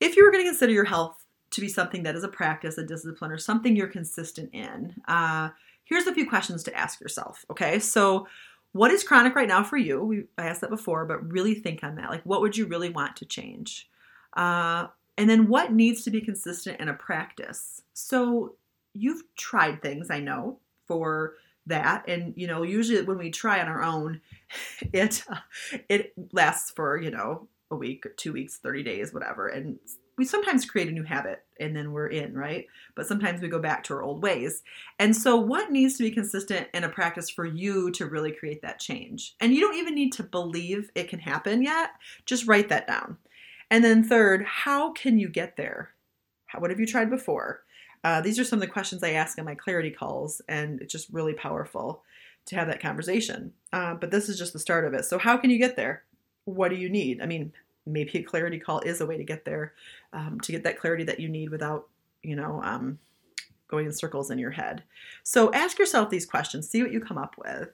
if 0.01 0.17
you 0.17 0.25
were 0.25 0.33
going 0.33 0.45
to 0.45 0.51
consider 0.51 0.73
your 0.73 0.85
health 0.85 1.27
to 1.51 1.61
be 1.61 1.69
something 1.69 2.05
that 2.05 2.17
is 2.17 2.25
a 2.25 2.29
practice, 2.29 2.79
a 2.79 2.87
discipline, 2.87 3.31
or 3.31 3.37
something 3.37 3.77
you're 3.77 3.87
consistent 3.87 4.49
in, 4.55 4.95
uh, 5.09 5.51
here's 5.85 6.07
a 6.07 6.15
few 6.15 6.27
questions 6.27 6.63
to 6.63 6.75
ask 6.75 7.03
yourself. 7.03 7.45
Okay, 7.51 7.79
so 7.79 8.27
what 8.75 8.91
is 8.91 9.05
chronic 9.05 9.35
right 9.35 9.49
now 9.49 9.63
for 9.63 9.77
you? 9.77 10.03
We, 10.05 10.25
I 10.37 10.47
asked 10.47 10.61
that 10.61 10.71
before, 10.71 11.07
but 11.07 11.31
really 11.31 11.55
think 11.55 11.83
on 11.83 11.95
that. 11.95 12.11
Like, 12.11 12.25
what 12.25 12.41
would 12.41 12.57
you 12.57 12.67
really 12.67 12.91
want 12.91 13.17
to 13.17 13.25
change? 13.25 13.89
Uh, 14.37 14.89
and 15.17 15.31
then 15.31 15.47
what 15.49 15.73
needs 15.73 16.03
to 16.03 16.11
be 16.11 16.21
consistent 16.21 16.81
in 16.81 16.89
a 16.89 16.95
practice? 16.95 17.83
So 17.93 18.57
you've 18.93 19.23
tried 19.37 19.81
things, 19.81 20.11
I 20.11 20.19
know, 20.19 20.59
for 20.87 21.35
that 21.67 22.05
and 22.09 22.35
you 22.37 22.47
know 22.47 22.63
usually 22.63 23.03
when 23.03 23.17
we 23.19 23.31
try 23.31 23.61
on 23.61 23.69
our 23.69 23.83
own 23.83 24.21
it 24.93 25.25
it 25.89 26.13
lasts 26.33 26.71
for 26.71 27.01
you 27.01 27.11
know 27.11 27.49
a 27.71 27.77
week 27.77 28.05
two 28.17 28.33
weeks 28.33 28.59
30 28.59 28.83
days 28.83 29.15
whatever 29.15 29.49
and 29.49 29.79
we 30.19 30.25
sometimes 30.25 30.67
create 30.67 30.89
a 30.89 30.93
new 30.93 31.03
habit 31.03 31.44
and 31.61 31.77
then 31.77 31.93
we're 31.93 32.09
in, 32.09 32.35
right? 32.35 32.67
But 32.95 33.07
sometimes 33.07 33.41
we 33.41 33.49
go 33.49 33.59
back 33.59 33.85
to 33.85 33.95
our 33.95 34.03
old 34.03 34.23
ways. 34.23 34.63
And 34.99 35.17
so, 35.17 35.37
what 35.37 35.71
needs 35.71 35.97
to 35.97 36.03
be 36.03 36.11
consistent 36.11 36.69
in 36.75 36.85
a 36.85 36.89
practice 36.89 37.31
for 37.31 37.45
you 37.45 37.91
to 37.93 38.07
really 38.07 38.33
create 38.33 38.63
that 38.63 38.81
change? 38.81 39.35
And 39.41 39.55
you 39.55 39.61
don't 39.61 39.77
even 39.77 39.95
need 39.95 40.13
to 40.15 40.23
believe 40.23 40.91
it 40.95 41.09
can 41.09 41.21
happen 41.21 41.63
yet, 41.63 41.91
just 42.27 42.47
write 42.47 42.69
that 42.69 42.87
down. 42.87 43.19
And 43.71 43.85
then, 43.85 44.05
third, 44.05 44.45
how 44.45 44.93
can 44.93 45.19
you 45.19 45.29
get 45.29 45.57
there? 45.57 45.91
What 46.59 46.71
have 46.71 46.81
you 46.81 46.87
tried 46.87 47.11
before? 47.11 47.63
Uh, 48.05 48.21
these 48.21 48.39
are 48.39 48.45
some 48.45 48.59
of 48.59 48.61
the 48.61 48.73
questions 48.73 49.03
I 49.03 49.13
ask 49.13 49.39
in 49.39 49.45
my 49.45 49.55
clarity 49.55 49.91
calls, 49.91 50.43
and 50.47 50.81
it's 50.81 50.93
just 50.93 51.09
really 51.11 51.33
powerful 51.33 52.03
to 52.47 52.57
have 52.57 52.69
that 52.69 52.81
conversation. 52.81 53.53
Uh, 53.73 53.95
but 53.95 54.11
this 54.11 54.29
is 54.29 54.39
just 54.39 54.53
the 54.53 54.59
start 54.59 54.85
of 54.85 54.93
it. 54.93 55.05
So, 55.05 55.19
how 55.19 55.37
can 55.37 55.51
you 55.51 55.59
get 55.59 55.77
there? 55.77 56.05
What 56.45 56.69
do 56.69 56.77
you 56.77 56.91
need? 56.91 57.23
I 57.23 57.27
mean, 57.27 57.53
maybe 57.87 58.19
a 58.19 58.23
clarity 58.23 58.59
call 58.59 58.81
is 58.81 59.01
a 59.01 59.07
way 59.07 59.17
to 59.17 59.25
get 59.25 59.45
there, 59.45 59.75
um, 60.13 60.41
to 60.41 60.53
get 60.53 60.65
that 60.65 60.79
clarity 60.79 61.05
that 61.05 61.21
you 61.21 61.29
need 61.29 61.51
without, 61.51 61.89
you 62.23 62.37
know, 62.37 62.61
um, 62.63 62.99
going 63.69 63.87
in 63.87 63.93
circles 63.93 64.31
in 64.31 64.39
your 64.39 64.51
head. 64.51 64.83
So, 65.23 65.53
ask 65.53 65.79
yourself 65.79 66.11
these 66.11 66.27
questions, 66.27 66.69
see 66.69 66.83
what 66.83 66.93
you 66.93 67.01
come 67.01 67.19
up 67.19 67.37
with. 67.39 67.71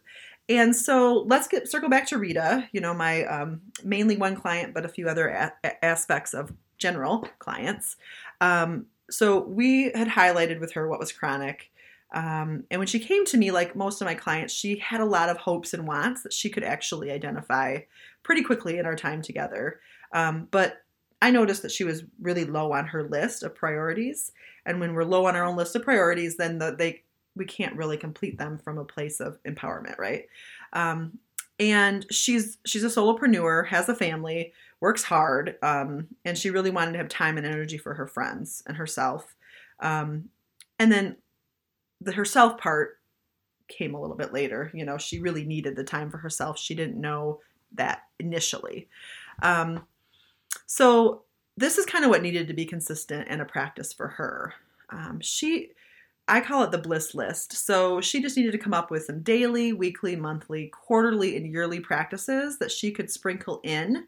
And 0.51 0.75
so 0.75 1.25
let's 1.29 1.47
get 1.47 1.71
circle 1.71 1.89
back 1.89 2.09
to 2.09 2.19
Rita, 2.19 2.69
you 2.73 2.81
know, 2.81 2.93
my 2.93 3.25
um, 3.27 3.61
mainly 3.85 4.17
one 4.17 4.35
client, 4.35 4.75
but 4.75 4.85
a 4.85 4.89
few 4.89 5.09
other 5.09 5.29
a- 5.29 5.85
aspects 5.85 6.35
of 6.35 6.53
general 6.77 7.21
clients. 7.39 7.97
Um, 8.41 8.87
so 9.09 9.41
we 9.43 9.93
had 9.95 10.09
highlighted 10.09 10.59
with 10.59 10.73
her 10.73 10.89
what 10.89 10.99
was 10.99 11.13
chronic. 11.13 11.71
Um, 12.13 12.65
and 12.69 12.81
when 12.81 12.89
she 12.89 12.99
came 12.99 13.25
to 13.27 13.37
me, 13.37 13.53
like 13.53 13.77
most 13.77 14.01
of 14.01 14.07
my 14.07 14.15
clients, 14.15 14.53
she 14.53 14.77
had 14.79 15.01
a 15.01 15.05
lot 15.05 15.29
of 15.29 15.37
hopes 15.37 15.73
and 15.73 15.87
wants 15.87 16.25
that 16.25 16.33
she 16.33 16.51
could 16.51 16.65
actually 16.65 17.13
identify 17.13 17.79
pretty 18.25 18.43
quickly 18.43 18.79
in 18.79 18.87
our 18.87 18.97
time 18.97 19.23
together. 19.23 19.79
Um, 20.13 20.49
but 20.51 20.83
I 21.23 21.31
noticed 21.31 21.63
that 21.63 21.73
she 21.73 21.85
was 21.85 22.05
really 22.21 22.45
low 22.45 22.73
on 22.73 22.87
her 22.87 23.03
list 23.03 23.43
of 23.43 23.55
priorities. 23.55 24.33
And 24.65 24.81
when 24.81 24.95
we're 24.95 25.05
low 25.05 25.27
on 25.27 25.37
our 25.37 25.45
own 25.45 25.57
list 25.57 25.77
of 25.77 25.83
priorities, 25.83 26.37
then 26.37 26.59
the, 26.59 26.75
they 26.77 27.03
we 27.37 27.45
can't 27.45 27.77
really 27.77 27.97
complete 27.97 28.39
them 28.39 28.59
from 28.59 28.79
a 28.79 28.85
place 28.85 29.21
of 29.21 29.39
empowerment, 29.45 29.99
right? 29.99 30.25
Um, 30.73 31.19
and 31.59 32.07
she's 32.11 32.59
she's 32.65 32.85
a 32.85 32.89
solopreneur, 32.89 33.67
has 33.69 33.89
a 33.89 33.95
family, 33.95 34.53
works 34.81 35.03
hard, 35.05 35.57
um, 35.63 36.09
and 36.25 36.37
she 36.37 36.51
really 36.51 36.71
wanted 36.71 36.93
to 36.93 36.99
have 36.99 37.09
time 37.09 37.37
and 37.37 37.47
energy 37.47 37.79
for 37.79 37.95
her 37.95 38.07
friends 38.07 38.63
and 38.67 38.77
herself. 38.77 39.37
Um, 39.81 40.31
and 40.79 40.91
then 40.91 41.17
the 42.01 42.13
herself 42.13 42.59
part 42.59 42.99
came 43.69 43.95
a 43.95 44.01
little 44.01 44.17
bit 44.17 44.33
later. 44.33 44.71
You 44.75 44.85
know, 44.85 44.97
she 44.97 45.21
really 45.21 45.45
needed 45.45 45.77
the 45.77 45.85
time 45.85 46.11
for 46.11 46.19
herself. 46.19 46.59
She 46.59 46.75
didn't 46.75 47.01
know 47.01 47.41
that 47.75 48.03
initially. 48.19 48.89
Um, 49.43 49.87
so 50.67 51.23
this 51.57 51.79
is 51.79 51.87
kind 51.87 52.05
of 52.05 52.11
what 52.11 52.23
needed 52.23 52.49
to 52.49 52.55
be 52.55 52.65
consistent 52.65 53.29
and 53.29 53.41
a 53.41 53.45
practice 53.45 53.93
for 53.93 54.09
her. 54.09 54.55
Um, 54.91 55.21
she 55.21 55.71
I 56.31 56.41
call 56.41 56.63
it 56.63 56.71
the 56.71 56.79
bliss 56.79 57.13
list. 57.13 57.55
So 57.67 58.01
she 58.01 58.23
just 58.23 58.37
needed 58.37 58.53
to 58.53 58.59
come 58.59 58.73
up 58.73 58.89
with 58.89 59.05
some 59.05 59.21
daily, 59.23 59.73
weekly, 59.73 60.15
monthly, 60.15 60.69
quarterly, 60.69 61.37
and 61.37 61.53
yearly 61.53 61.81
practices 61.81 62.57
that 62.59 62.71
she 62.71 62.93
could 62.93 63.11
sprinkle 63.11 63.61
in 63.65 64.07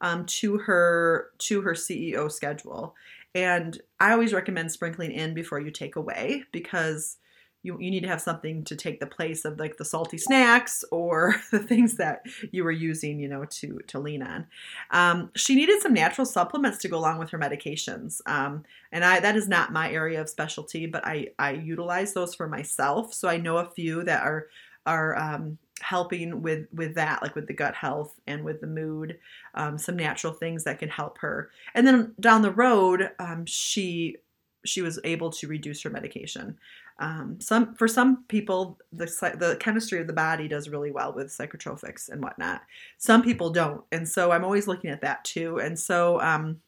um, 0.00 0.26
to 0.26 0.58
her 0.58 1.30
to 1.38 1.60
her 1.60 1.74
CEO 1.74 2.30
schedule. 2.30 2.96
And 3.36 3.80
I 4.00 4.10
always 4.10 4.32
recommend 4.32 4.72
sprinkling 4.72 5.12
in 5.12 5.34
before 5.34 5.60
you 5.60 5.70
take 5.70 5.94
away 5.94 6.42
because 6.50 7.18
you, 7.62 7.78
you 7.78 7.90
need 7.90 8.00
to 8.00 8.08
have 8.08 8.20
something 8.20 8.64
to 8.64 8.76
take 8.76 9.00
the 9.00 9.06
place 9.06 9.44
of 9.44 9.58
like 9.58 9.76
the 9.76 9.84
salty 9.84 10.18
snacks 10.18 10.84
or 10.90 11.36
the 11.50 11.58
things 11.58 11.94
that 11.96 12.26
you 12.50 12.64
were 12.64 12.72
using 12.72 13.20
you 13.20 13.28
know 13.28 13.44
to 13.46 13.80
to 13.86 13.98
lean 13.98 14.22
on. 14.22 14.46
Um, 14.90 15.30
she 15.34 15.54
needed 15.54 15.80
some 15.80 15.94
natural 15.94 16.26
supplements 16.26 16.78
to 16.78 16.88
go 16.88 16.98
along 16.98 17.18
with 17.18 17.30
her 17.30 17.38
medications 17.38 18.20
um, 18.26 18.64
and 18.90 19.04
i 19.04 19.20
that 19.20 19.36
is 19.36 19.48
not 19.48 19.72
my 19.72 19.90
area 19.90 20.20
of 20.20 20.28
specialty 20.28 20.86
but 20.86 21.06
i 21.06 21.28
i 21.38 21.52
utilize 21.52 22.12
those 22.12 22.34
for 22.34 22.48
myself. 22.48 23.14
So 23.14 23.28
i 23.28 23.36
know 23.36 23.58
a 23.58 23.70
few 23.70 24.02
that 24.04 24.22
are 24.22 24.46
are 24.86 25.16
um, 25.16 25.58
helping 25.80 26.42
with 26.42 26.66
with 26.72 26.94
that 26.94 27.22
like 27.22 27.34
with 27.34 27.46
the 27.46 27.54
gut 27.54 27.74
health 27.74 28.18
and 28.26 28.44
with 28.44 28.60
the 28.60 28.66
mood 28.66 29.18
um, 29.54 29.78
some 29.78 29.96
natural 29.96 30.32
things 30.32 30.64
that 30.64 30.78
can 30.78 30.88
help 30.88 31.18
her. 31.18 31.50
And 31.74 31.86
then 31.86 32.14
down 32.20 32.42
the 32.42 32.50
road 32.50 33.10
um, 33.18 33.46
she 33.46 34.16
she 34.64 34.82
was 34.82 34.98
able 35.04 35.30
to 35.30 35.48
reduce 35.48 35.82
her 35.82 35.90
medication 35.90 36.56
um, 36.98 37.40
some 37.40 37.74
for 37.74 37.88
some 37.88 38.24
people, 38.28 38.78
the 38.92 39.06
the 39.38 39.56
chemistry 39.58 40.00
of 40.00 40.06
the 40.06 40.12
body 40.12 40.48
does 40.48 40.68
really 40.68 40.90
well 40.90 41.12
with 41.12 41.28
psychotropics 41.28 42.08
and 42.08 42.22
whatnot. 42.22 42.62
Some 42.98 43.22
people 43.22 43.50
don't, 43.50 43.82
and 43.90 44.08
so 44.08 44.30
I'm 44.30 44.44
always 44.44 44.68
looking 44.68 44.90
at 44.90 45.00
that 45.00 45.24
too. 45.24 45.58
And 45.58 45.78
so 45.78 46.20
um, 46.20 46.60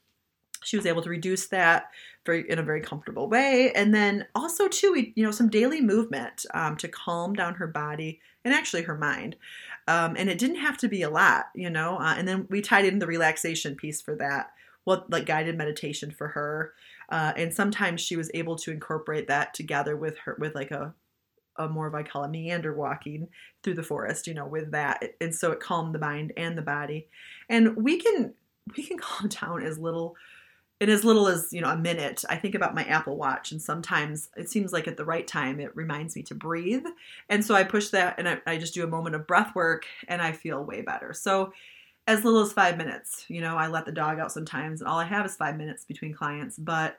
she 0.65 0.77
was 0.77 0.87
able 0.87 1.03
to 1.03 1.11
reduce 1.11 1.47
that 1.49 1.91
very 2.27 2.51
in 2.51 2.59
a 2.59 2.63
very 2.63 2.81
comfortable 2.81 3.29
way, 3.29 3.73
and 3.75 3.95
then 3.95 4.27
also 4.35 4.67
too, 4.69 4.93
we 4.93 5.13
you 5.15 5.25
know, 5.25 5.31
some 5.31 5.51
daily 5.51 5.81
movement 5.81 6.47
um, 6.55 6.77
to 6.79 6.89
calm 6.89 7.35
down 7.35 7.55
her 7.55 7.67
body 7.67 8.21
and 8.45 8.55
actually 8.55 8.83
her 8.83 8.97
mind. 8.97 9.37
Um, 9.87 10.17
and 10.17 10.31
it 10.31 10.39
didn't 10.39 10.57
have 10.57 10.79
to 10.79 10.89
be 10.89 11.03
a 11.03 11.11
lot, 11.11 11.47
you 11.55 11.69
know. 11.69 11.99
Uh, 11.99 12.15
and 12.17 12.27
then 12.27 12.47
we 12.49 12.63
tied 12.63 12.87
in 12.87 12.99
the 12.99 13.07
relaxation 13.07 13.77
piece 13.77 14.01
for 14.01 14.17
that, 14.17 14.51
what 14.85 15.11
like 15.11 15.27
guided 15.27 15.59
meditation 15.59 16.11
for 16.11 16.29
her 16.29 16.73
uh, 17.09 17.33
and 17.37 17.53
sometimes 17.53 18.01
she 18.01 18.17
was 18.17 18.31
able 18.35 18.57
to 18.57 18.71
incorporate 18.71 19.29
that 19.29 19.55
together 19.55 19.97
with 19.97 20.19
her 20.19 20.37
with 20.39 20.55
like 20.55 20.71
a 20.71 20.95
a 21.57 21.69
more 21.69 21.87
of 21.87 21.95
I 21.95 22.03
call 22.03 22.25
a 22.25 22.29
meander 22.29 22.75
walking 22.75 23.29
through 23.63 23.75
the 23.75 23.83
forest, 23.85 24.27
you 24.27 24.35
know, 24.35 24.47
with 24.47 24.73
that, 24.73 25.15
and 25.21 25.35
so 25.35 25.53
it 25.53 25.61
calmed 25.61 25.95
the 25.95 26.01
mind 26.01 26.33
and 26.37 26.59
the 26.59 26.63
body, 26.63 27.09
and 27.49 27.77
we 27.77 28.01
can 28.01 28.35
we 28.77 28.83
can 28.83 28.99
calm 28.99 29.29
down 29.29 29.63
as 29.63 29.79
little 29.79 30.17
in 30.81 30.91
as 30.91 31.05
little 31.05 31.29
as 31.29 31.53
you 31.53 31.61
know 31.61 31.71
a 31.71 31.77
minute. 31.77 32.25
I 32.29 32.37
think 32.37 32.55
about 32.55 32.75
my 32.75 32.85
apple 32.85 33.17
watch 33.17 33.53
and 33.53 33.63
sometimes 33.63 34.29
it 34.37 34.51
seems 34.51 34.73
like 34.73 34.89
at 34.89 34.97
the 34.97 35.05
right 35.05 35.27
time 35.27 35.61
it 35.61 35.75
reminds 35.77 36.17
me 36.17 36.23
to 36.25 36.35
breathe. 36.35 36.85
And 37.29 37.45
so 37.45 37.55
i 37.55 37.63
push 37.63 37.89
that 37.91 38.17
and 38.19 38.29
i, 38.29 38.39
I 38.47 38.59
just 38.59 38.75
do 38.75 38.85
a 38.85 38.89
moment 38.89 39.15
of 39.15 39.27
breath 39.27 39.55
work 39.55 39.87
and 40.09 40.21
i 40.21 40.33
feel 40.33 40.65
way 40.65 40.83
better. 40.83 41.13
So 41.13 41.53
as 42.07 42.25
little 42.25 42.41
as 42.41 42.53
five 42.53 42.77
minutes. 42.77 43.25
You 43.29 43.41
know, 43.41 43.57
I 43.57 43.69
let 43.69 43.87
the 43.87 43.93
dog 43.93 44.19
out 44.19 44.33
sometimes, 44.33 44.81
and 44.81 44.89
all 44.89 44.99
I 44.99 45.05
have 45.05 45.27
is 45.27 45.37
five 45.37 45.57
minutes 45.57 45.85
between 45.85 46.13
clients, 46.13 46.59
but 46.59 46.99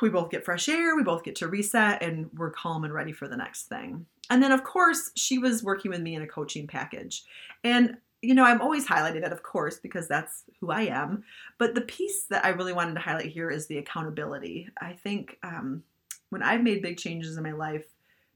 we 0.00 0.08
both 0.08 0.30
get 0.30 0.44
fresh 0.44 0.68
air, 0.68 0.96
we 0.96 1.02
both 1.02 1.24
get 1.24 1.36
to 1.36 1.48
reset, 1.48 2.02
and 2.02 2.30
we're 2.34 2.50
calm 2.50 2.84
and 2.84 2.92
ready 2.92 3.12
for 3.12 3.28
the 3.28 3.36
next 3.36 3.64
thing. 3.64 4.06
And 4.30 4.42
then, 4.42 4.52
of 4.52 4.64
course, 4.64 5.10
she 5.14 5.38
was 5.38 5.62
working 5.62 5.90
with 5.90 6.00
me 6.00 6.14
in 6.14 6.22
a 6.22 6.26
coaching 6.26 6.66
package. 6.66 7.24
And, 7.62 7.98
you 8.22 8.34
know, 8.34 8.44
I'm 8.44 8.62
always 8.62 8.86
highlighting 8.86 9.20
that, 9.20 9.32
of 9.32 9.42
course, 9.42 9.78
because 9.78 10.08
that's 10.08 10.44
who 10.60 10.70
I 10.70 10.82
am. 10.82 11.24
But 11.58 11.74
the 11.74 11.82
piece 11.82 12.24
that 12.30 12.44
I 12.44 12.48
really 12.50 12.72
wanted 12.72 12.94
to 12.94 13.00
highlight 13.00 13.26
here 13.26 13.50
is 13.50 13.66
the 13.66 13.78
accountability. 13.78 14.68
I 14.80 14.94
think 14.94 15.38
um, 15.42 15.82
when 16.30 16.42
I've 16.42 16.62
made 16.62 16.80
big 16.80 16.96
changes 16.96 17.36
in 17.36 17.42
my 17.42 17.52
life, 17.52 17.84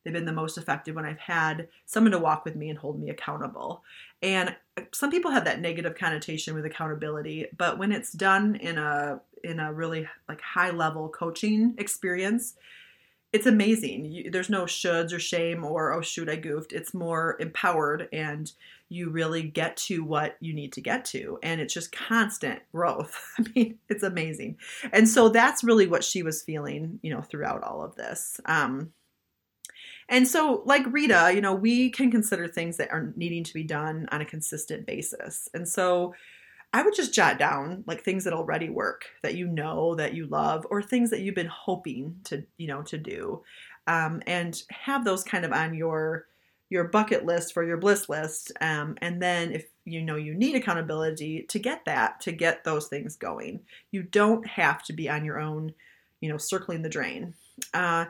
They've 0.08 0.14
been 0.14 0.24
the 0.24 0.32
most 0.32 0.56
effective 0.56 0.96
when 0.96 1.04
I've 1.04 1.18
had 1.18 1.68
someone 1.84 2.12
to 2.12 2.18
walk 2.18 2.46
with 2.46 2.56
me 2.56 2.70
and 2.70 2.78
hold 2.78 2.98
me 2.98 3.10
accountable. 3.10 3.84
And 4.22 4.56
some 4.94 5.10
people 5.10 5.30
have 5.30 5.44
that 5.44 5.60
negative 5.60 5.96
connotation 5.96 6.54
with 6.54 6.64
accountability, 6.64 7.44
but 7.58 7.76
when 7.76 7.92
it's 7.92 8.10
done 8.10 8.56
in 8.56 8.78
a 8.78 9.20
in 9.44 9.60
a 9.60 9.70
really 9.70 10.08
like 10.26 10.40
high 10.40 10.70
level 10.70 11.10
coaching 11.10 11.74
experience, 11.76 12.54
it's 13.34 13.44
amazing. 13.44 14.06
You, 14.06 14.30
there's 14.30 14.48
no 14.48 14.64
shoulds 14.64 15.12
or 15.12 15.18
shame 15.18 15.62
or 15.62 15.92
oh 15.92 16.00
shoot 16.00 16.30
I 16.30 16.36
goofed. 16.36 16.72
It's 16.72 16.94
more 16.94 17.36
empowered 17.38 18.08
and 18.10 18.50
you 18.88 19.10
really 19.10 19.42
get 19.42 19.76
to 19.76 20.02
what 20.02 20.38
you 20.40 20.54
need 20.54 20.72
to 20.72 20.80
get 20.80 21.04
to 21.04 21.38
and 21.42 21.60
it's 21.60 21.74
just 21.74 21.92
constant 21.92 22.62
growth. 22.72 23.22
I 23.38 23.44
mean, 23.54 23.78
it's 23.90 24.04
amazing. 24.04 24.56
And 24.90 25.06
so 25.06 25.28
that's 25.28 25.62
really 25.62 25.86
what 25.86 26.02
she 26.02 26.22
was 26.22 26.40
feeling, 26.40 26.98
you 27.02 27.10
know, 27.10 27.20
throughout 27.20 27.62
all 27.62 27.84
of 27.84 27.94
this. 27.94 28.40
Um, 28.46 28.94
and 30.08 30.26
so, 30.26 30.62
like 30.64 30.82
Rita, 30.90 31.32
you 31.34 31.40
know, 31.40 31.54
we 31.54 31.90
can 31.90 32.10
consider 32.10 32.48
things 32.48 32.78
that 32.78 32.90
are 32.90 33.12
needing 33.16 33.44
to 33.44 33.54
be 33.54 33.64
done 33.64 34.08
on 34.10 34.20
a 34.20 34.26
consistent 34.26 34.86
basis. 34.86 35.48
And 35.52 35.68
so, 35.68 36.14
I 36.72 36.82
would 36.82 36.94
just 36.94 37.14
jot 37.14 37.38
down 37.38 37.84
like 37.86 38.02
things 38.02 38.24
that 38.24 38.34
already 38.34 38.68
work 38.68 39.06
that 39.22 39.34
you 39.34 39.46
know 39.46 39.94
that 39.94 40.14
you 40.14 40.26
love, 40.26 40.66
or 40.70 40.82
things 40.82 41.10
that 41.10 41.20
you've 41.20 41.34
been 41.34 41.46
hoping 41.46 42.16
to, 42.24 42.44
you 42.58 42.68
know, 42.68 42.82
to 42.82 42.98
do, 42.98 43.42
um, 43.86 44.22
and 44.26 44.62
have 44.70 45.04
those 45.04 45.24
kind 45.24 45.44
of 45.44 45.52
on 45.52 45.74
your 45.74 46.26
your 46.70 46.84
bucket 46.84 47.24
list 47.24 47.54
for 47.54 47.64
your 47.64 47.78
bliss 47.78 48.08
list. 48.10 48.52
Um, 48.60 48.96
and 49.00 49.22
then 49.22 49.52
if 49.52 49.66
you 49.84 50.02
know 50.02 50.16
you 50.16 50.34
need 50.34 50.56
accountability 50.56 51.44
to 51.48 51.58
get 51.58 51.84
that, 51.86 52.20
to 52.22 52.32
get 52.32 52.64
those 52.64 52.88
things 52.88 53.16
going, 53.16 53.60
you 53.90 54.02
don't 54.02 54.46
have 54.46 54.82
to 54.84 54.92
be 54.92 55.08
on 55.08 55.24
your 55.24 55.40
own, 55.40 55.72
you 56.20 56.28
know, 56.28 56.36
circling 56.36 56.82
the 56.82 56.88
drain. 56.90 57.34
Uh, 57.72 58.06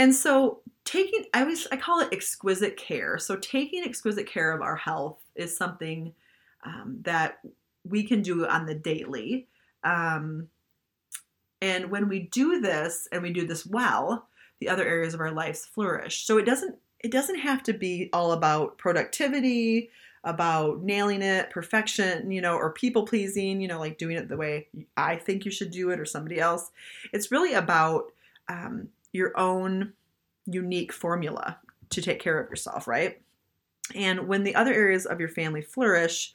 and 0.00 0.14
so 0.14 0.60
taking 0.86 1.26
I 1.34 1.42
always 1.42 1.66
I 1.70 1.76
call 1.76 2.00
it 2.00 2.08
exquisite 2.10 2.78
care. 2.78 3.18
So 3.18 3.36
taking 3.36 3.84
exquisite 3.84 4.26
care 4.26 4.50
of 4.50 4.62
our 4.62 4.76
health 4.76 5.18
is 5.36 5.54
something 5.54 6.14
um, 6.64 7.00
that 7.02 7.40
we 7.84 8.04
can 8.04 8.22
do 8.22 8.46
on 8.46 8.64
the 8.64 8.74
daily. 8.74 9.46
Um, 9.84 10.48
and 11.60 11.90
when 11.90 12.08
we 12.08 12.20
do 12.20 12.62
this 12.62 13.08
and 13.12 13.22
we 13.22 13.30
do 13.30 13.46
this 13.46 13.66
well, 13.66 14.26
the 14.58 14.70
other 14.70 14.86
areas 14.86 15.12
of 15.12 15.20
our 15.20 15.32
lives 15.32 15.66
flourish. 15.66 16.24
So 16.24 16.38
it 16.38 16.46
doesn't 16.46 16.76
it 17.00 17.12
doesn't 17.12 17.38
have 17.40 17.62
to 17.64 17.74
be 17.74 18.08
all 18.14 18.32
about 18.32 18.78
productivity, 18.78 19.90
about 20.24 20.82
nailing 20.82 21.20
it, 21.20 21.50
perfection, 21.50 22.30
you 22.30 22.40
know, 22.40 22.54
or 22.56 22.72
people 22.72 23.04
pleasing, 23.04 23.60
you 23.60 23.68
know, 23.68 23.78
like 23.78 23.98
doing 23.98 24.16
it 24.16 24.30
the 24.30 24.38
way 24.38 24.68
I 24.96 25.16
think 25.16 25.44
you 25.44 25.50
should 25.50 25.70
do 25.70 25.90
it 25.90 26.00
or 26.00 26.06
somebody 26.06 26.40
else. 26.40 26.70
It's 27.12 27.30
really 27.30 27.52
about 27.52 28.12
um, 28.48 28.88
your 29.12 29.38
own 29.38 29.92
unique 30.46 30.92
formula 30.92 31.58
to 31.90 32.02
take 32.02 32.20
care 32.20 32.38
of 32.38 32.50
yourself, 32.50 32.86
right? 32.86 33.20
And 33.94 34.28
when 34.28 34.44
the 34.44 34.54
other 34.54 34.72
areas 34.72 35.06
of 35.06 35.20
your 35.20 35.28
family 35.28 35.62
flourish, 35.62 36.32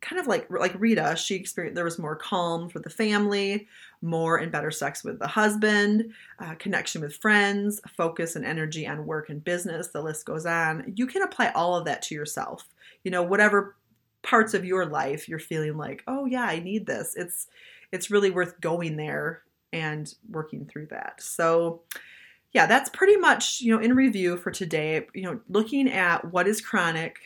kind 0.00 0.18
of 0.18 0.26
like 0.26 0.50
like 0.50 0.74
Rita, 0.78 1.14
she 1.16 1.34
experienced 1.34 1.74
there 1.74 1.84
was 1.84 1.98
more 1.98 2.16
calm 2.16 2.68
for 2.68 2.78
the 2.78 2.90
family, 2.90 3.68
more 4.02 4.38
and 4.38 4.50
better 4.50 4.70
sex 4.70 5.04
with 5.04 5.18
the 5.18 5.26
husband, 5.26 6.12
uh, 6.38 6.54
connection 6.54 7.02
with 7.02 7.16
friends, 7.16 7.80
focus 7.96 8.36
and 8.36 8.44
energy 8.44 8.86
on 8.86 9.06
work 9.06 9.28
and 9.28 9.44
business. 9.44 9.88
The 9.88 10.02
list 10.02 10.24
goes 10.26 10.46
on. 10.46 10.92
You 10.96 11.06
can 11.06 11.22
apply 11.22 11.52
all 11.54 11.76
of 11.76 11.84
that 11.84 12.02
to 12.02 12.14
yourself. 12.14 12.68
You 13.04 13.10
know, 13.10 13.22
whatever 13.22 13.76
parts 14.22 14.52
of 14.52 14.64
your 14.64 14.86
life 14.86 15.28
you're 15.28 15.38
feeling 15.38 15.76
like, 15.76 16.02
oh 16.06 16.26
yeah, 16.26 16.44
I 16.44 16.60
need 16.60 16.86
this. 16.86 17.14
It's 17.16 17.46
it's 17.92 18.10
really 18.10 18.30
worth 18.30 18.60
going 18.60 18.96
there 18.96 19.42
and 19.72 20.14
working 20.28 20.66
through 20.66 20.86
that. 20.86 21.22
So 21.22 21.82
yeah, 22.52 22.66
that's 22.66 22.90
pretty 22.90 23.16
much, 23.16 23.60
you 23.60 23.74
know, 23.74 23.80
in 23.80 23.94
review 23.94 24.36
for 24.36 24.50
today, 24.50 25.06
you 25.14 25.22
know, 25.22 25.40
looking 25.48 25.88
at 25.88 26.32
what 26.32 26.48
is 26.48 26.60
chronic 26.60 27.18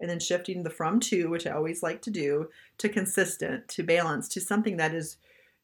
and 0.00 0.10
then 0.10 0.18
shifting 0.18 0.64
the 0.64 0.70
from 0.70 0.98
to, 0.98 1.28
which 1.30 1.46
I 1.46 1.52
always 1.52 1.82
like 1.82 2.02
to 2.02 2.10
do, 2.10 2.48
to 2.78 2.88
consistent, 2.88 3.68
to 3.68 3.84
balance, 3.84 4.28
to 4.30 4.40
something 4.40 4.76
that 4.78 4.94
is 4.94 5.16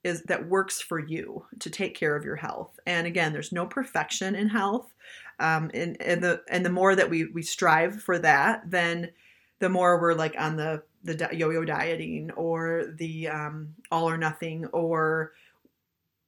is 0.05 0.23
that 0.23 0.49
works 0.49 0.81
for 0.81 1.01
you 1.01 1.45
to 1.59 1.69
take 1.69 1.95
care 1.97 2.15
of 2.15 2.25
your 2.25 2.37
health. 2.37 2.79
And 2.87 3.05
again, 3.07 3.33
there's 3.33 3.51
no 3.51 3.67
perfection 3.67 4.37
in 4.37 4.49
health. 4.49 4.95
Um, 5.41 5.73
and, 5.75 6.01
and 6.01 6.23
the 6.23 6.43
and 6.49 6.65
the 6.65 6.71
more 6.71 6.95
that 6.95 7.11
we 7.11 7.27
we 7.27 7.43
strive 7.43 8.01
for 8.01 8.19
that, 8.21 8.71
then 8.71 9.11
the 9.59 9.69
more 9.69 10.01
we're 10.01 10.15
like 10.15 10.37
on 10.39 10.57
the 10.57 10.83
the 11.03 11.29
yo-yo 11.33 11.65
dieting 11.65 12.31
or 12.33 12.93
the 12.97 13.29
um, 13.29 13.75
all 13.91 14.09
or 14.09 14.17
nothing 14.17 14.67
or 14.67 15.33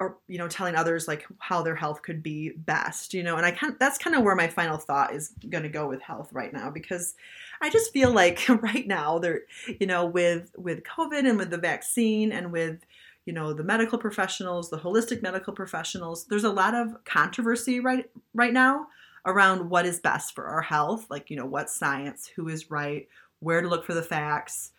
or 0.00 0.16
you 0.26 0.38
know 0.38 0.48
telling 0.48 0.74
others 0.74 1.06
like 1.06 1.26
how 1.38 1.62
their 1.62 1.76
health 1.76 2.02
could 2.02 2.22
be 2.22 2.50
best 2.56 3.14
you 3.14 3.22
know 3.22 3.36
and 3.36 3.46
i 3.46 3.50
kind 3.50 3.76
that's 3.78 3.98
kind 3.98 4.16
of 4.16 4.22
where 4.22 4.34
my 4.34 4.48
final 4.48 4.78
thought 4.78 5.14
is 5.14 5.34
going 5.48 5.62
to 5.62 5.68
go 5.68 5.86
with 5.86 6.00
health 6.02 6.32
right 6.32 6.52
now 6.52 6.70
because 6.70 7.14
i 7.60 7.70
just 7.70 7.92
feel 7.92 8.10
like 8.10 8.44
right 8.48 8.88
now 8.88 9.18
there 9.18 9.42
you 9.78 9.86
know 9.86 10.06
with 10.06 10.50
with 10.56 10.82
covid 10.82 11.28
and 11.28 11.38
with 11.38 11.50
the 11.50 11.58
vaccine 11.58 12.32
and 12.32 12.50
with 12.50 12.80
you 13.26 13.32
know 13.32 13.52
the 13.52 13.62
medical 13.62 13.98
professionals 13.98 14.70
the 14.70 14.78
holistic 14.78 15.22
medical 15.22 15.52
professionals 15.52 16.24
there's 16.24 16.44
a 16.44 16.50
lot 16.50 16.74
of 16.74 17.04
controversy 17.04 17.78
right 17.78 18.10
right 18.34 18.54
now 18.54 18.86
around 19.26 19.68
what 19.68 19.84
is 19.84 20.00
best 20.00 20.34
for 20.34 20.46
our 20.46 20.62
health 20.62 21.06
like 21.10 21.30
you 21.30 21.36
know 21.36 21.46
what 21.46 21.68
science 21.68 22.26
who 22.34 22.48
is 22.48 22.70
right 22.70 23.06
where 23.40 23.60
to 23.60 23.68
look 23.68 23.84
for 23.84 23.94
the 23.94 24.02
facts 24.02 24.72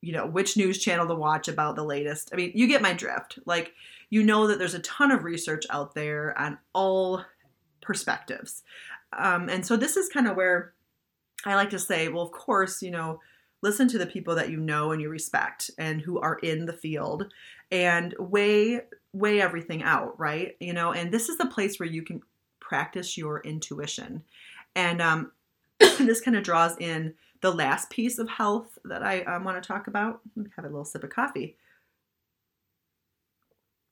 you 0.00 0.12
know 0.12 0.26
which 0.26 0.56
news 0.56 0.78
channel 0.78 1.06
to 1.06 1.14
watch 1.14 1.48
about 1.48 1.76
the 1.76 1.84
latest. 1.84 2.30
I 2.32 2.36
mean 2.36 2.52
you 2.54 2.66
get 2.66 2.82
my 2.82 2.92
drift. 2.92 3.38
Like 3.46 3.72
you 4.10 4.22
know 4.22 4.46
that 4.46 4.58
there's 4.58 4.74
a 4.74 4.80
ton 4.80 5.10
of 5.10 5.24
research 5.24 5.64
out 5.70 5.94
there 5.94 6.38
on 6.38 6.58
all 6.74 7.24
perspectives 7.80 8.62
um, 9.16 9.48
and 9.48 9.64
so 9.64 9.76
this 9.76 9.96
is 9.96 10.08
kind 10.08 10.26
of 10.26 10.36
where 10.36 10.74
i 11.44 11.54
like 11.54 11.70
to 11.70 11.78
say 11.78 12.08
well 12.08 12.22
of 12.22 12.32
course 12.32 12.82
you 12.82 12.90
know 12.90 13.20
listen 13.62 13.88
to 13.88 13.98
the 13.98 14.06
people 14.06 14.34
that 14.34 14.50
you 14.50 14.58
know 14.58 14.92
and 14.92 15.00
you 15.00 15.08
respect 15.08 15.70
and 15.78 16.00
who 16.00 16.18
are 16.20 16.38
in 16.38 16.66
the 16.66 16.72
field 16.72 17.32
and 17.70 18.14
weigh 18.18 18.80
weigh 19.12 19.40
everything 19.40 19.82
out 19.82 20.18
right 20.18 20.56
you 20.60 20.72
know 20.72 20.92
and 20.92 21.12
this 21.12 21.28
is 21.28 21.38
the 21.38 21.46
place 21.46 21.78
where 21.78 21.88
you 21.88 22.02
can 22.02 22.20
practice 22.60 23.16
your 23.16 23.40
intuition 23.40 24.22
and 24.74 25.00
um, 25.00 25.32
this 25.78 26.20
kind 26.20 26.36
of 26.36 26.42
draws 26.42 26.76
in 26.78 27.14
the 27.40 27.52
last 27.52 27.90
piece 27.90 28.18
of 28.18 28.28
health 28.28 28.78
that 28.84 29.02
I 29.02 29.22
um, 29.22 29.44
want 29.44 29.62
to 29.62 29.66
talk 29.66 29.86
about. 29.86 30.20
Have 30.56 30.64
a 30.64 30.68
little 30.68 30.84
sip 30.84 31.04
of 31.04 31.10
coffee. 31.10 31.56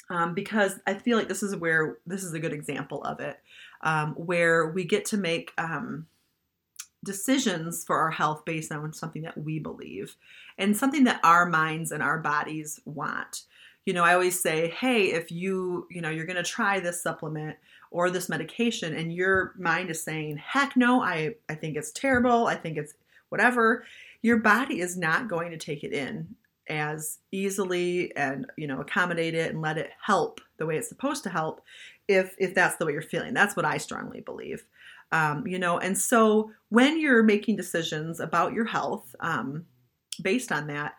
Um, 0.09 0.35
because 0.35 0.79
I 0.87 0.95
feel 0.95 1.19
like 1.19 1.29
this 1.29 1.42
is 1.42 1.57
where 1.57 1.99
this 2.07 2.23
is 2.23 2.33
a 2.33 2.38
good 2.38 2.53
example 2.53 3.03
of 3.03 3.19
it, 3.21 3.40
um, 3.83 4.14
where 4.14 4.69
we 4.69 4.85
get 4.85 5.05
to 5.07 5.16
make 5.16 5.53
um, 5.59 6.07
decisions 7.05 7.85
for 7.85 7.99
our 7.99 8.11
health 8.11 8.45
based 8.45 8.71
on 8.73 8.92
something 8.92 9.23
that 9.23 9.38
we 9.38 9.59
believe 9.59 10.16
and 10.59 10.77
something 10.77 11.05
that 11.05 11.21
our 11.23 11.47
minds 11.47 11.92
and 11.92 12.03
our 12.03 12.19
bodies 12.19 12.81
want. 12.85 13.42
You 13.85 13.95
know, 13.95 14.05
I 14.05 14.14
always 14.14 14.40
say, 14.40 14.69
hey, 14.71 15.12
if 15.12 15.31
you, 15.31 15.87
you 15.90 16.01
know, 16.01 16.11
you're 16.11 16.27
going 16.27 16.37
to 16.37 16.42
try 16.42 16.81
this 16.81 17.03
supplement 17.03 17.57
or 17.92 18.11
this 18.11 18.29
medication 18.29 18.97
and 18.97 19.12
your 19.12 19.55
mind 19.57 19.90
is 19.90 20.03
saying, 20.03 20.38
heck 20.38 20.77
no, 20.77 21.03
I, 21.03 21.37
I 21.49 21.55
think 21.55 21.77
it's 21.77 21.92
terrible. 21.92 22.49
I 22.49 22.57
think 22.57 22.77
it's 22.77 22.95
whatever, 23.29 23.85
your 24.23 24.38
body 24.38 24.81
is 24.81 24.97
not 24.97 25.29
going 25.29 25.53
to 25.53 25.57
take 25.57 25.85
it 25.85 25.92
in 25.92 26.35
as 26.68 27.18
easily 27.33 28.14
and 28.16 28.46
you 28.57 28.66
know 28.66 28.81
accommodate 28.81 29.35
it 29.35 29.52
and 29.52 29.62
let 29.62 29.79
it 29.79 29.90
help 30.05 30.40
the 30.59 30.66
way 30.66 30.76
it's 30.76 30.88
supposed 30.88 31.22
to 31.22 31.31
help 31.31 31.61
if 32.09 32.35
if 32.38 32.55
that's 32.55 32.76
the 32.76 32.87
way 32.87 32.92
you're 32.92 33.02
feeling. 33.02 33.35
That's 33.35 33.57
what 33.57 33.64
i 33.64 33.76
strongly 33.76 34.20
believe. 34.20 34.64
Um, 35.12 35.46
you 35.46 35.59
know 35.59 35.79
and 35.79 35.96
so 35.96 36.50
when 36.70 37.00
you're 37.00 37.22
making 37.22 37.57
decisions 37.57 38.18
about 38.18 38.52
your 38.52 38.64
health 38.64 39.14
um, 39.20 39.64
based 40.20 40.50
on 40.50 40.66
that 40.66 40.94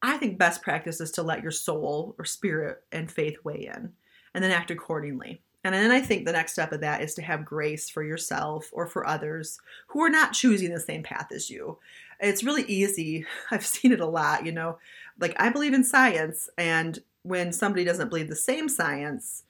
i 0.00 0.16
think 0.16 0.38
best 0.38 0.62
practice 0.62 0.98
is 0.98 1.10
to 1.10 1.22
let 1.22 1.42
your 1.42 1.50
soul 1.50 2.14
or 2.18 2.24
spirit 2.24 2.82
and 2.90 3.10
faith 3.10 3.36
weigh 3.44 3.70
in 3.74 3.92
and 4.34 4.42
then 4.42 4.50
act 4.50 4.70
accordingly. 4.70 5.40
And 5.62 5.74
then 5.74 5.90
I 5.90 6.00
think 6.00 6.26
the 6.26 6.32
next 6.32 6.52
step 6.52 6.72
of 6.72 6.80
that 6.80 7.00
is 7.00 7.14
to 7.14 7.22
have 7.22 7.44
grace 7.44 7.88
for 7.88 8.02
yourself 8.02 8.68
or 8.72 8.86
for 8.86 9.06
others 9.06 9.58
who 9.86 10.02
are 10.02 10.10
not 10.10 10.34
choosing 10.34 10.70
the 10.74 10.80
same 10.80 11.02
path 11.02 11.28
as 11.32 11.48
you. 11.48 11.78
It's 12.20 12.44
really 12.44 12.64
easy. 12.64 13.26
I've 13.50 13.66
seen 13.66 13.92
it 13.92 14.00
a 14.00 14.06
lot, 14.06 14.46
you 14.46 14.52
know. 14.52 14.78
Like 15.18 15.34
I 15.38 15.50
believe 15.50 15.74
in 15.74 15.84
science 15.84 16.48
and 16.58 16.98
when 17.22 17.52
somebody 17.52 17.84
doesn't 17.84 18.10
believe 18.10 18.28
the 18.28 18.36
same 18.36 18.68
science 18.68 19.44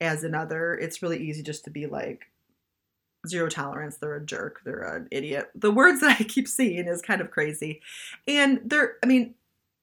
as 0.00 0.24
another, 0.24 0.74
it's 0.74 1.02
really 1.02 1.18
easy 1.18 1.42
just 1.42 1.64
to 1.64 1.70
be 1.70 1.86
like 1.86 2.26
zero 3.26 3.48
tolerance, 3.48 3.96
they're 3.96 4.16
a 4.16 4.24
jerk, 4.24 4.60
they're 4.64 4.82
an 4.82 5.08
idiot. 5.10 5.50
The 5.54 5.70
words 5.70 6.00
that 6.02 6.20
I 6.20 6.24
keep 6.24 6.48
seeing 6.48 6.86
is 6.86 7.00
kind 7.00 7.20
of 7.20 7.30
crazy. 7.30 7.80
And 8.26 8.60
there 8.64 8.96
I 9.02 9.06
mean, 9.06 9.34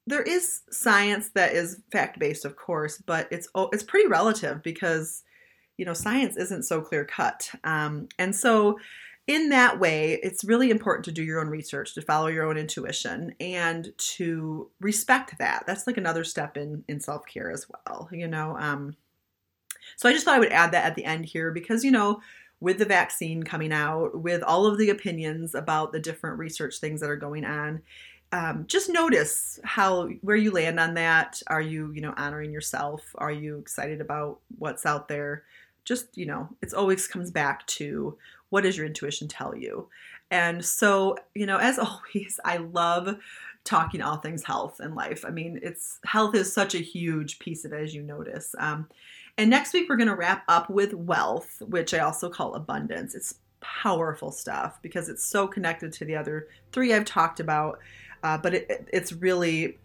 there 0.08 0.22
is 0.22 0.62
science 0.70 1.30
that 1.36 1.54
is 1.54 1.80
fact 1.91 2.20
based, 2.20 2.46
of 2.46 2.56
course, 2.56 2.98
but 2.98 3.28
it's 3.32 3.48
it's 3.72 3.84
pretty 3.84 4.08
relative 4.08 4.62
because 4.62 5.24
you 5.82 5.86
know, 5.86 5.94
science 5.94 6.38
isn't 6.38 6.62
so 6.62 6.80
clear 6.80 7.04
cut. 7.04 7.50
Um, 7.63 8.08
and 8.20 8.36
so, 8.36 8.78
in 9.32 9.48
that 9.50 9.80
way, 9.80 10.20
it's 10.22 10.44
really 10.44 10.70
important 10.70 11.06
to 11.06 11.12
do 11.12 11.24
your 11.24 11.39
own 11.39 11.48
research, 11.48 11.94
to 11.94 12.02
follow 12.02 12.28
your 12.28 12.46
own 12.46 12.58
intuition, 12.58 13.34
and 13.39 13.98
to 13.98 14.70
respect 14.82 15.38
that. 15.38 15.63
That's 15.65 15.88
like 15.88 15.96
another 15.96 16.26
step 16.26 16.58
in 16.58 16.84
in 16.89 17.00
self 17.00 17.26
care 17.26 17.50
as 17.50 17.65
well. 17.70 18.10
You 18.12 18.28
know, 18.28 18.58
um, 18.60 18.98
so 19.96 20.10
I 20.10 20.12
just 20.12 20.26
thought 20.26 20.36
I 20.36 20.39
would 20.39 20.52
add 20.52 20.74
that 20.74 20.86
at 20.86 20.96
the 20.96 21.06
end 21.06 21.26
here 21.26 21.52
because 21.52 21.86
you 21.86 21.91
know, 21.91 22.22
with 22.60 22.78
the 22.78 22.86
vaccine 22.86 23.44
coming 23.44 23.72
out, 23.72 24.22
with 24.22 24.44
all 24.44 24.65
of 24.65 24.78
the 24.78 24.89
opinions 24.89 25.56
about 25.56 25.94
the 25.94 26.00
different 26.00 26.38
research 26.38 26.80
things 26.80 27.00
that 27.00 27.10
are 27.10 27.15
going 27.15 27.46
on. 27.46 27.82
Um, 28.34 28.65
just 28.67 28.89
notice 28.89 29.60
how 29.63 30.08
where 30.22 30.38
you 30.38 30.52
land 30.52 30.78
on 30.80 30.94
that. 30.96 31.41
Are 31.48 31.62
you, 31.62 31.91
you 31.94 32.02
know, 32.02 32.13
honoring 32.17 32.52
yourself? 32.52 33.02
Are 33.15 33.32
you 33.32 33.60
excited 33.60 34.02
about 34.02 34.39
what's 34.58 34.86
out 34.86 35.08
there? 35.08 35.44
just, 35.84 36.17
you 36.17 36.26
know, 36.26 36.50
it's 36.62 36.74
always 36.74 37.08
comes 37.08 37.32
back 37.32 37.65
to 37.65 38.17
what 38.52 38.64
does 38.64 38.78
your 38.78 38.86
intuition 38.86 39.28
tell 39.28 39.56
you? 39.56 39.88
And 40.30 40.64
so, 40.64 41.18
you 41.34 41.48
know, 41.48 41.58
as 41.58 41.80
always, 41.80 42.40
I 42.46 42.58
love 42.58 43.18
talking 43.64 44.02
all 44.02 44.18
things 44.18 44.44
health 44.44 44.80
and 44.80 44.96
life. 44.96 45.26
I 45.26 45.30
mean, 45.30 45.60
it's 45.62 46.00
health 46.06 46.36
is 46.36 46.54
such 46.54 46.76
a 46.76 46.80
huge 46.80 47.40
piece 47.40 47.66
of 47.66 47.74
it, 47.74 47.82
as 47.82 47.96
you 47.96 48.04
notice. 48.04 48.56
Um, 48.60 48.88
and 49.38 49.50
next 49.50 49.74
week, 49.74 49.88
we're 49.90 49.98
going 49.98 50.10
to 50.10 50.16
wrap 50.16 50.44
up 50.48 50.70
with 50.70 50.94
wealth, 50.94 51.62
which 51.62 51.94
I 51.94 52.00
also 52.00 52.30
call 52.30 52.56
abundance. 52.56 53.16
It's 53.16 53.36
powerful 53.62 54.32
stuff 54.32 54.80
because 54.82 55.10
it's 55.10 55.24
so 55.24 55.48
connected 55.48 55.94
to 55.94 56.06
the 56.06 56.16
other 56.16 56.48
three 56.72 56.94
I've 56.94 57.06
talked 57.06 57.40
about. 57.40 57.80
Uh, 58.24 58.38
but 58.38 58.54
it, 58.54 58.88
it's 58.92 59.14
really 59.14 59.78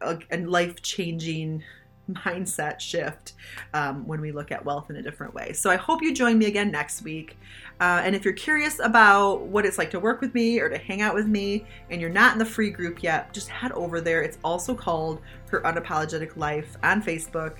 a, 0.00 0.18
a 0.30 0.38
life 0.38 0.80
changing 0.82 1.62
mindset 2.24 2.80
shift 2.80 3.34
um, 3.74 4.06
when 4.06 4.20
we 4.20 4.32
look 4.32 4.50
at 4.52 4.64
wealth 4.64 4.90
in 4.90 4.96
a 4.96 5.02
different 5.02 5.34
way. 5.34 5.52
So 5.52 5.70
I 5.70 5.76
hope 5.76 6.02
you 6.02 6.14
join 6.14 6.38
me 6.38 6.46
again 6.46 6.70
next 6.70 7.02
week. 7.02 7.38
Uh, 7.80 8.02
and 8.04 8.14
if 8.14 8.24
you're 8.24 8.34
curious 8.34 8.80
about 8.80 9.42
what 9.42 9.64
it's 9.64 9.78
like 9.78 9.90
to 9.90 10.00
work 10.00 10.20
with 10.20 10.34
me 10.34 10.58
or 10.60 10.68
to 10.68 10.78
hang 10.78 11.00
out 11.00 11.14
with 11.14 11.26
me, 11.26 11.64
and 11.90 12.00
you're 12.00 12.10
not 12.10 12.32
in 12.32 12.38
the 12.38 12.44
free 12.44 12.70
group 12.70 13.02
yet, 13.02 13.32
just 13.32 13.48
head 13.48 13.72
over 13.72 14.00
there. 14.00 14.22
It's 14.22 14.38
also 14.42 14.74
called 14.74 15.20
Her 15.48 15.60
Unapologetic 15.62 16.36
Life 16.36 16.76
on 16.82 17.02
Facebook. 17.02 17.56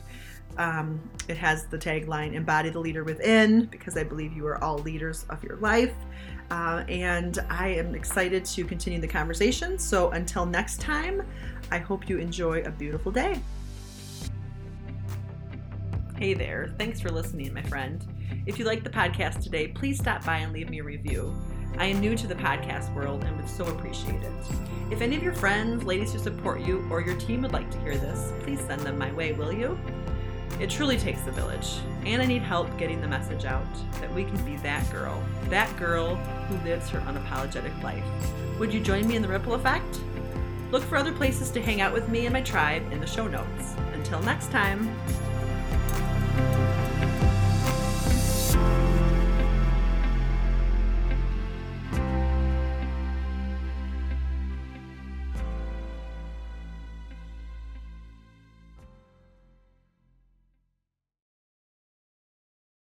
Um, 0.56 1.00
it 1.28 1.36
has 1.36 1.66
the 1.66 1.78
tagline 1.78 2.34
Embody 2.34 2.70
the 2.70 2.80
Leader 2.80 3.04
Within 3.04 3.66
because 3.66 3.96
I 3.96 4.02
believe 4.02 4.32
you 4.32 4.46
are 4.46 4.62
all 4.62 4.78
leaders 4.78 5.24
of 5.30 5.42
your 5.44 5.56
life. 5.56 5.94
Uh, 6.50 6.82
and 6.88 7.38
I 7.50 7.68
am 7.68 7.94
excited 7.94 8.44
to 8.46 8.64
continue 8.64 9.00
the 9.00 9.08
conversation. 9.08 9.78
So 9.78 10.10
until 10.10 10.46
next 10.46 10.80
time, 10.80 11.22
I 11.70 11.78
hope 11.78 12.08
you 12.08 12.18
enjoy 12.18 12.62
a 12.62 12.70
beautiful 12.70 13.12
day. 13.12 13.40
Hey 16.18 16.34
there, 16.34 16.74
thanks 16.78 16.98
for 16.98 17.12
listening, 17.12 17.54
my 17.54 17.62
friend. 17.62 18.04
If 18.44 18.58
you 18.58 18.64
like 18.64 18.82
the 18.82 18.90
podcast 18.90 19.40
today, 19.40 19.68
please 19.68 20.00
stop 20.00 20.24
by 20.24 20.38
and 20.38 20.52
leave 20.52 20.68
me 20.68 20.80
a 20.80 20.82
review. 20.82 21.32
I 21.76 21.84
am 21.84 22.00
new 22.00 22.16
to 22.16 22.26
the 22.26 22.34
podcast 22.34 22.92
world 22.92 23.22
and 23.22 23.36
would 23.36 23.48
so 23.48 23.64
appreciate 23.66 24.20
it. 24.24 24.32
If 24.90 25.00
any 25.00 25.14
of 25.14 25.22
your 25.22 25.32
friends, 25.32 25.84
ladies 25.84 26.12
who 26.12 26.18
support 26.18 26.60
you, 26.62 26.84
or 26.90 27.00
your 27.00 27.14
team 27.18 27.42
would 27.42 27.52
like 27.52 27.70
to 27.70 27.78
hear 27.82 27.96
this, 27.96 28.32
please 28.40 28.58
send 28.58 28.80
them 28.80 28.98
my 28.98 29.12
way, 29.12 29.30
will 29.30 29.52
you? 29.52 29.78
It 30.58 30.70
truly 30.70 30.98
takes 30.98 31.24
a 31.28 31.30
village, 31.30 31.76
and 32.04 32.20
I 32.20 32.26
need 32.26 32.42
help 32.42 32.76
getting 32.78 33.00
the 33.00 33.06
message 33.06 33.44
out 33.44 33.72
that 34.00 34.12
we 34.12 34.24
can 34.24 34.44
be 34.44 34.56
that 34.56 34.90
girl, 34.90 35.22
that 35.50 35.76
girl 35.76 36.16
who 36.16 36.68
lives 36.68 36.88
her 36.88 36.98
unapologetic 37.02 37.80
life. 37.84 38.02
Would 38.58 38.74
you 38.74 38.80
join 38.80 39.06
me 39.06 39.14
in 39.14 39.22
the 39.22 39.28
ripple 39.28 39.54
effect? 39.54 40.00
Look 40.72 40.82
for 40.82 40.96
other 40.96 41.12
places 41.12 41.52
to 41.52 41.62
hang 41.62 41.80
out 41.80 41.92
with 41.92 42.08
me 42.08 42.26
and 42.26 42.32
my 42.32 42.42
tribe 42.42 42.90
in 42.90 42.98
the 42.98 43.06
show 43.06 43.28
notes. 43.28 43.76
Until 43.92 44.20
next 44.22 44.50
time. 44.50 44.92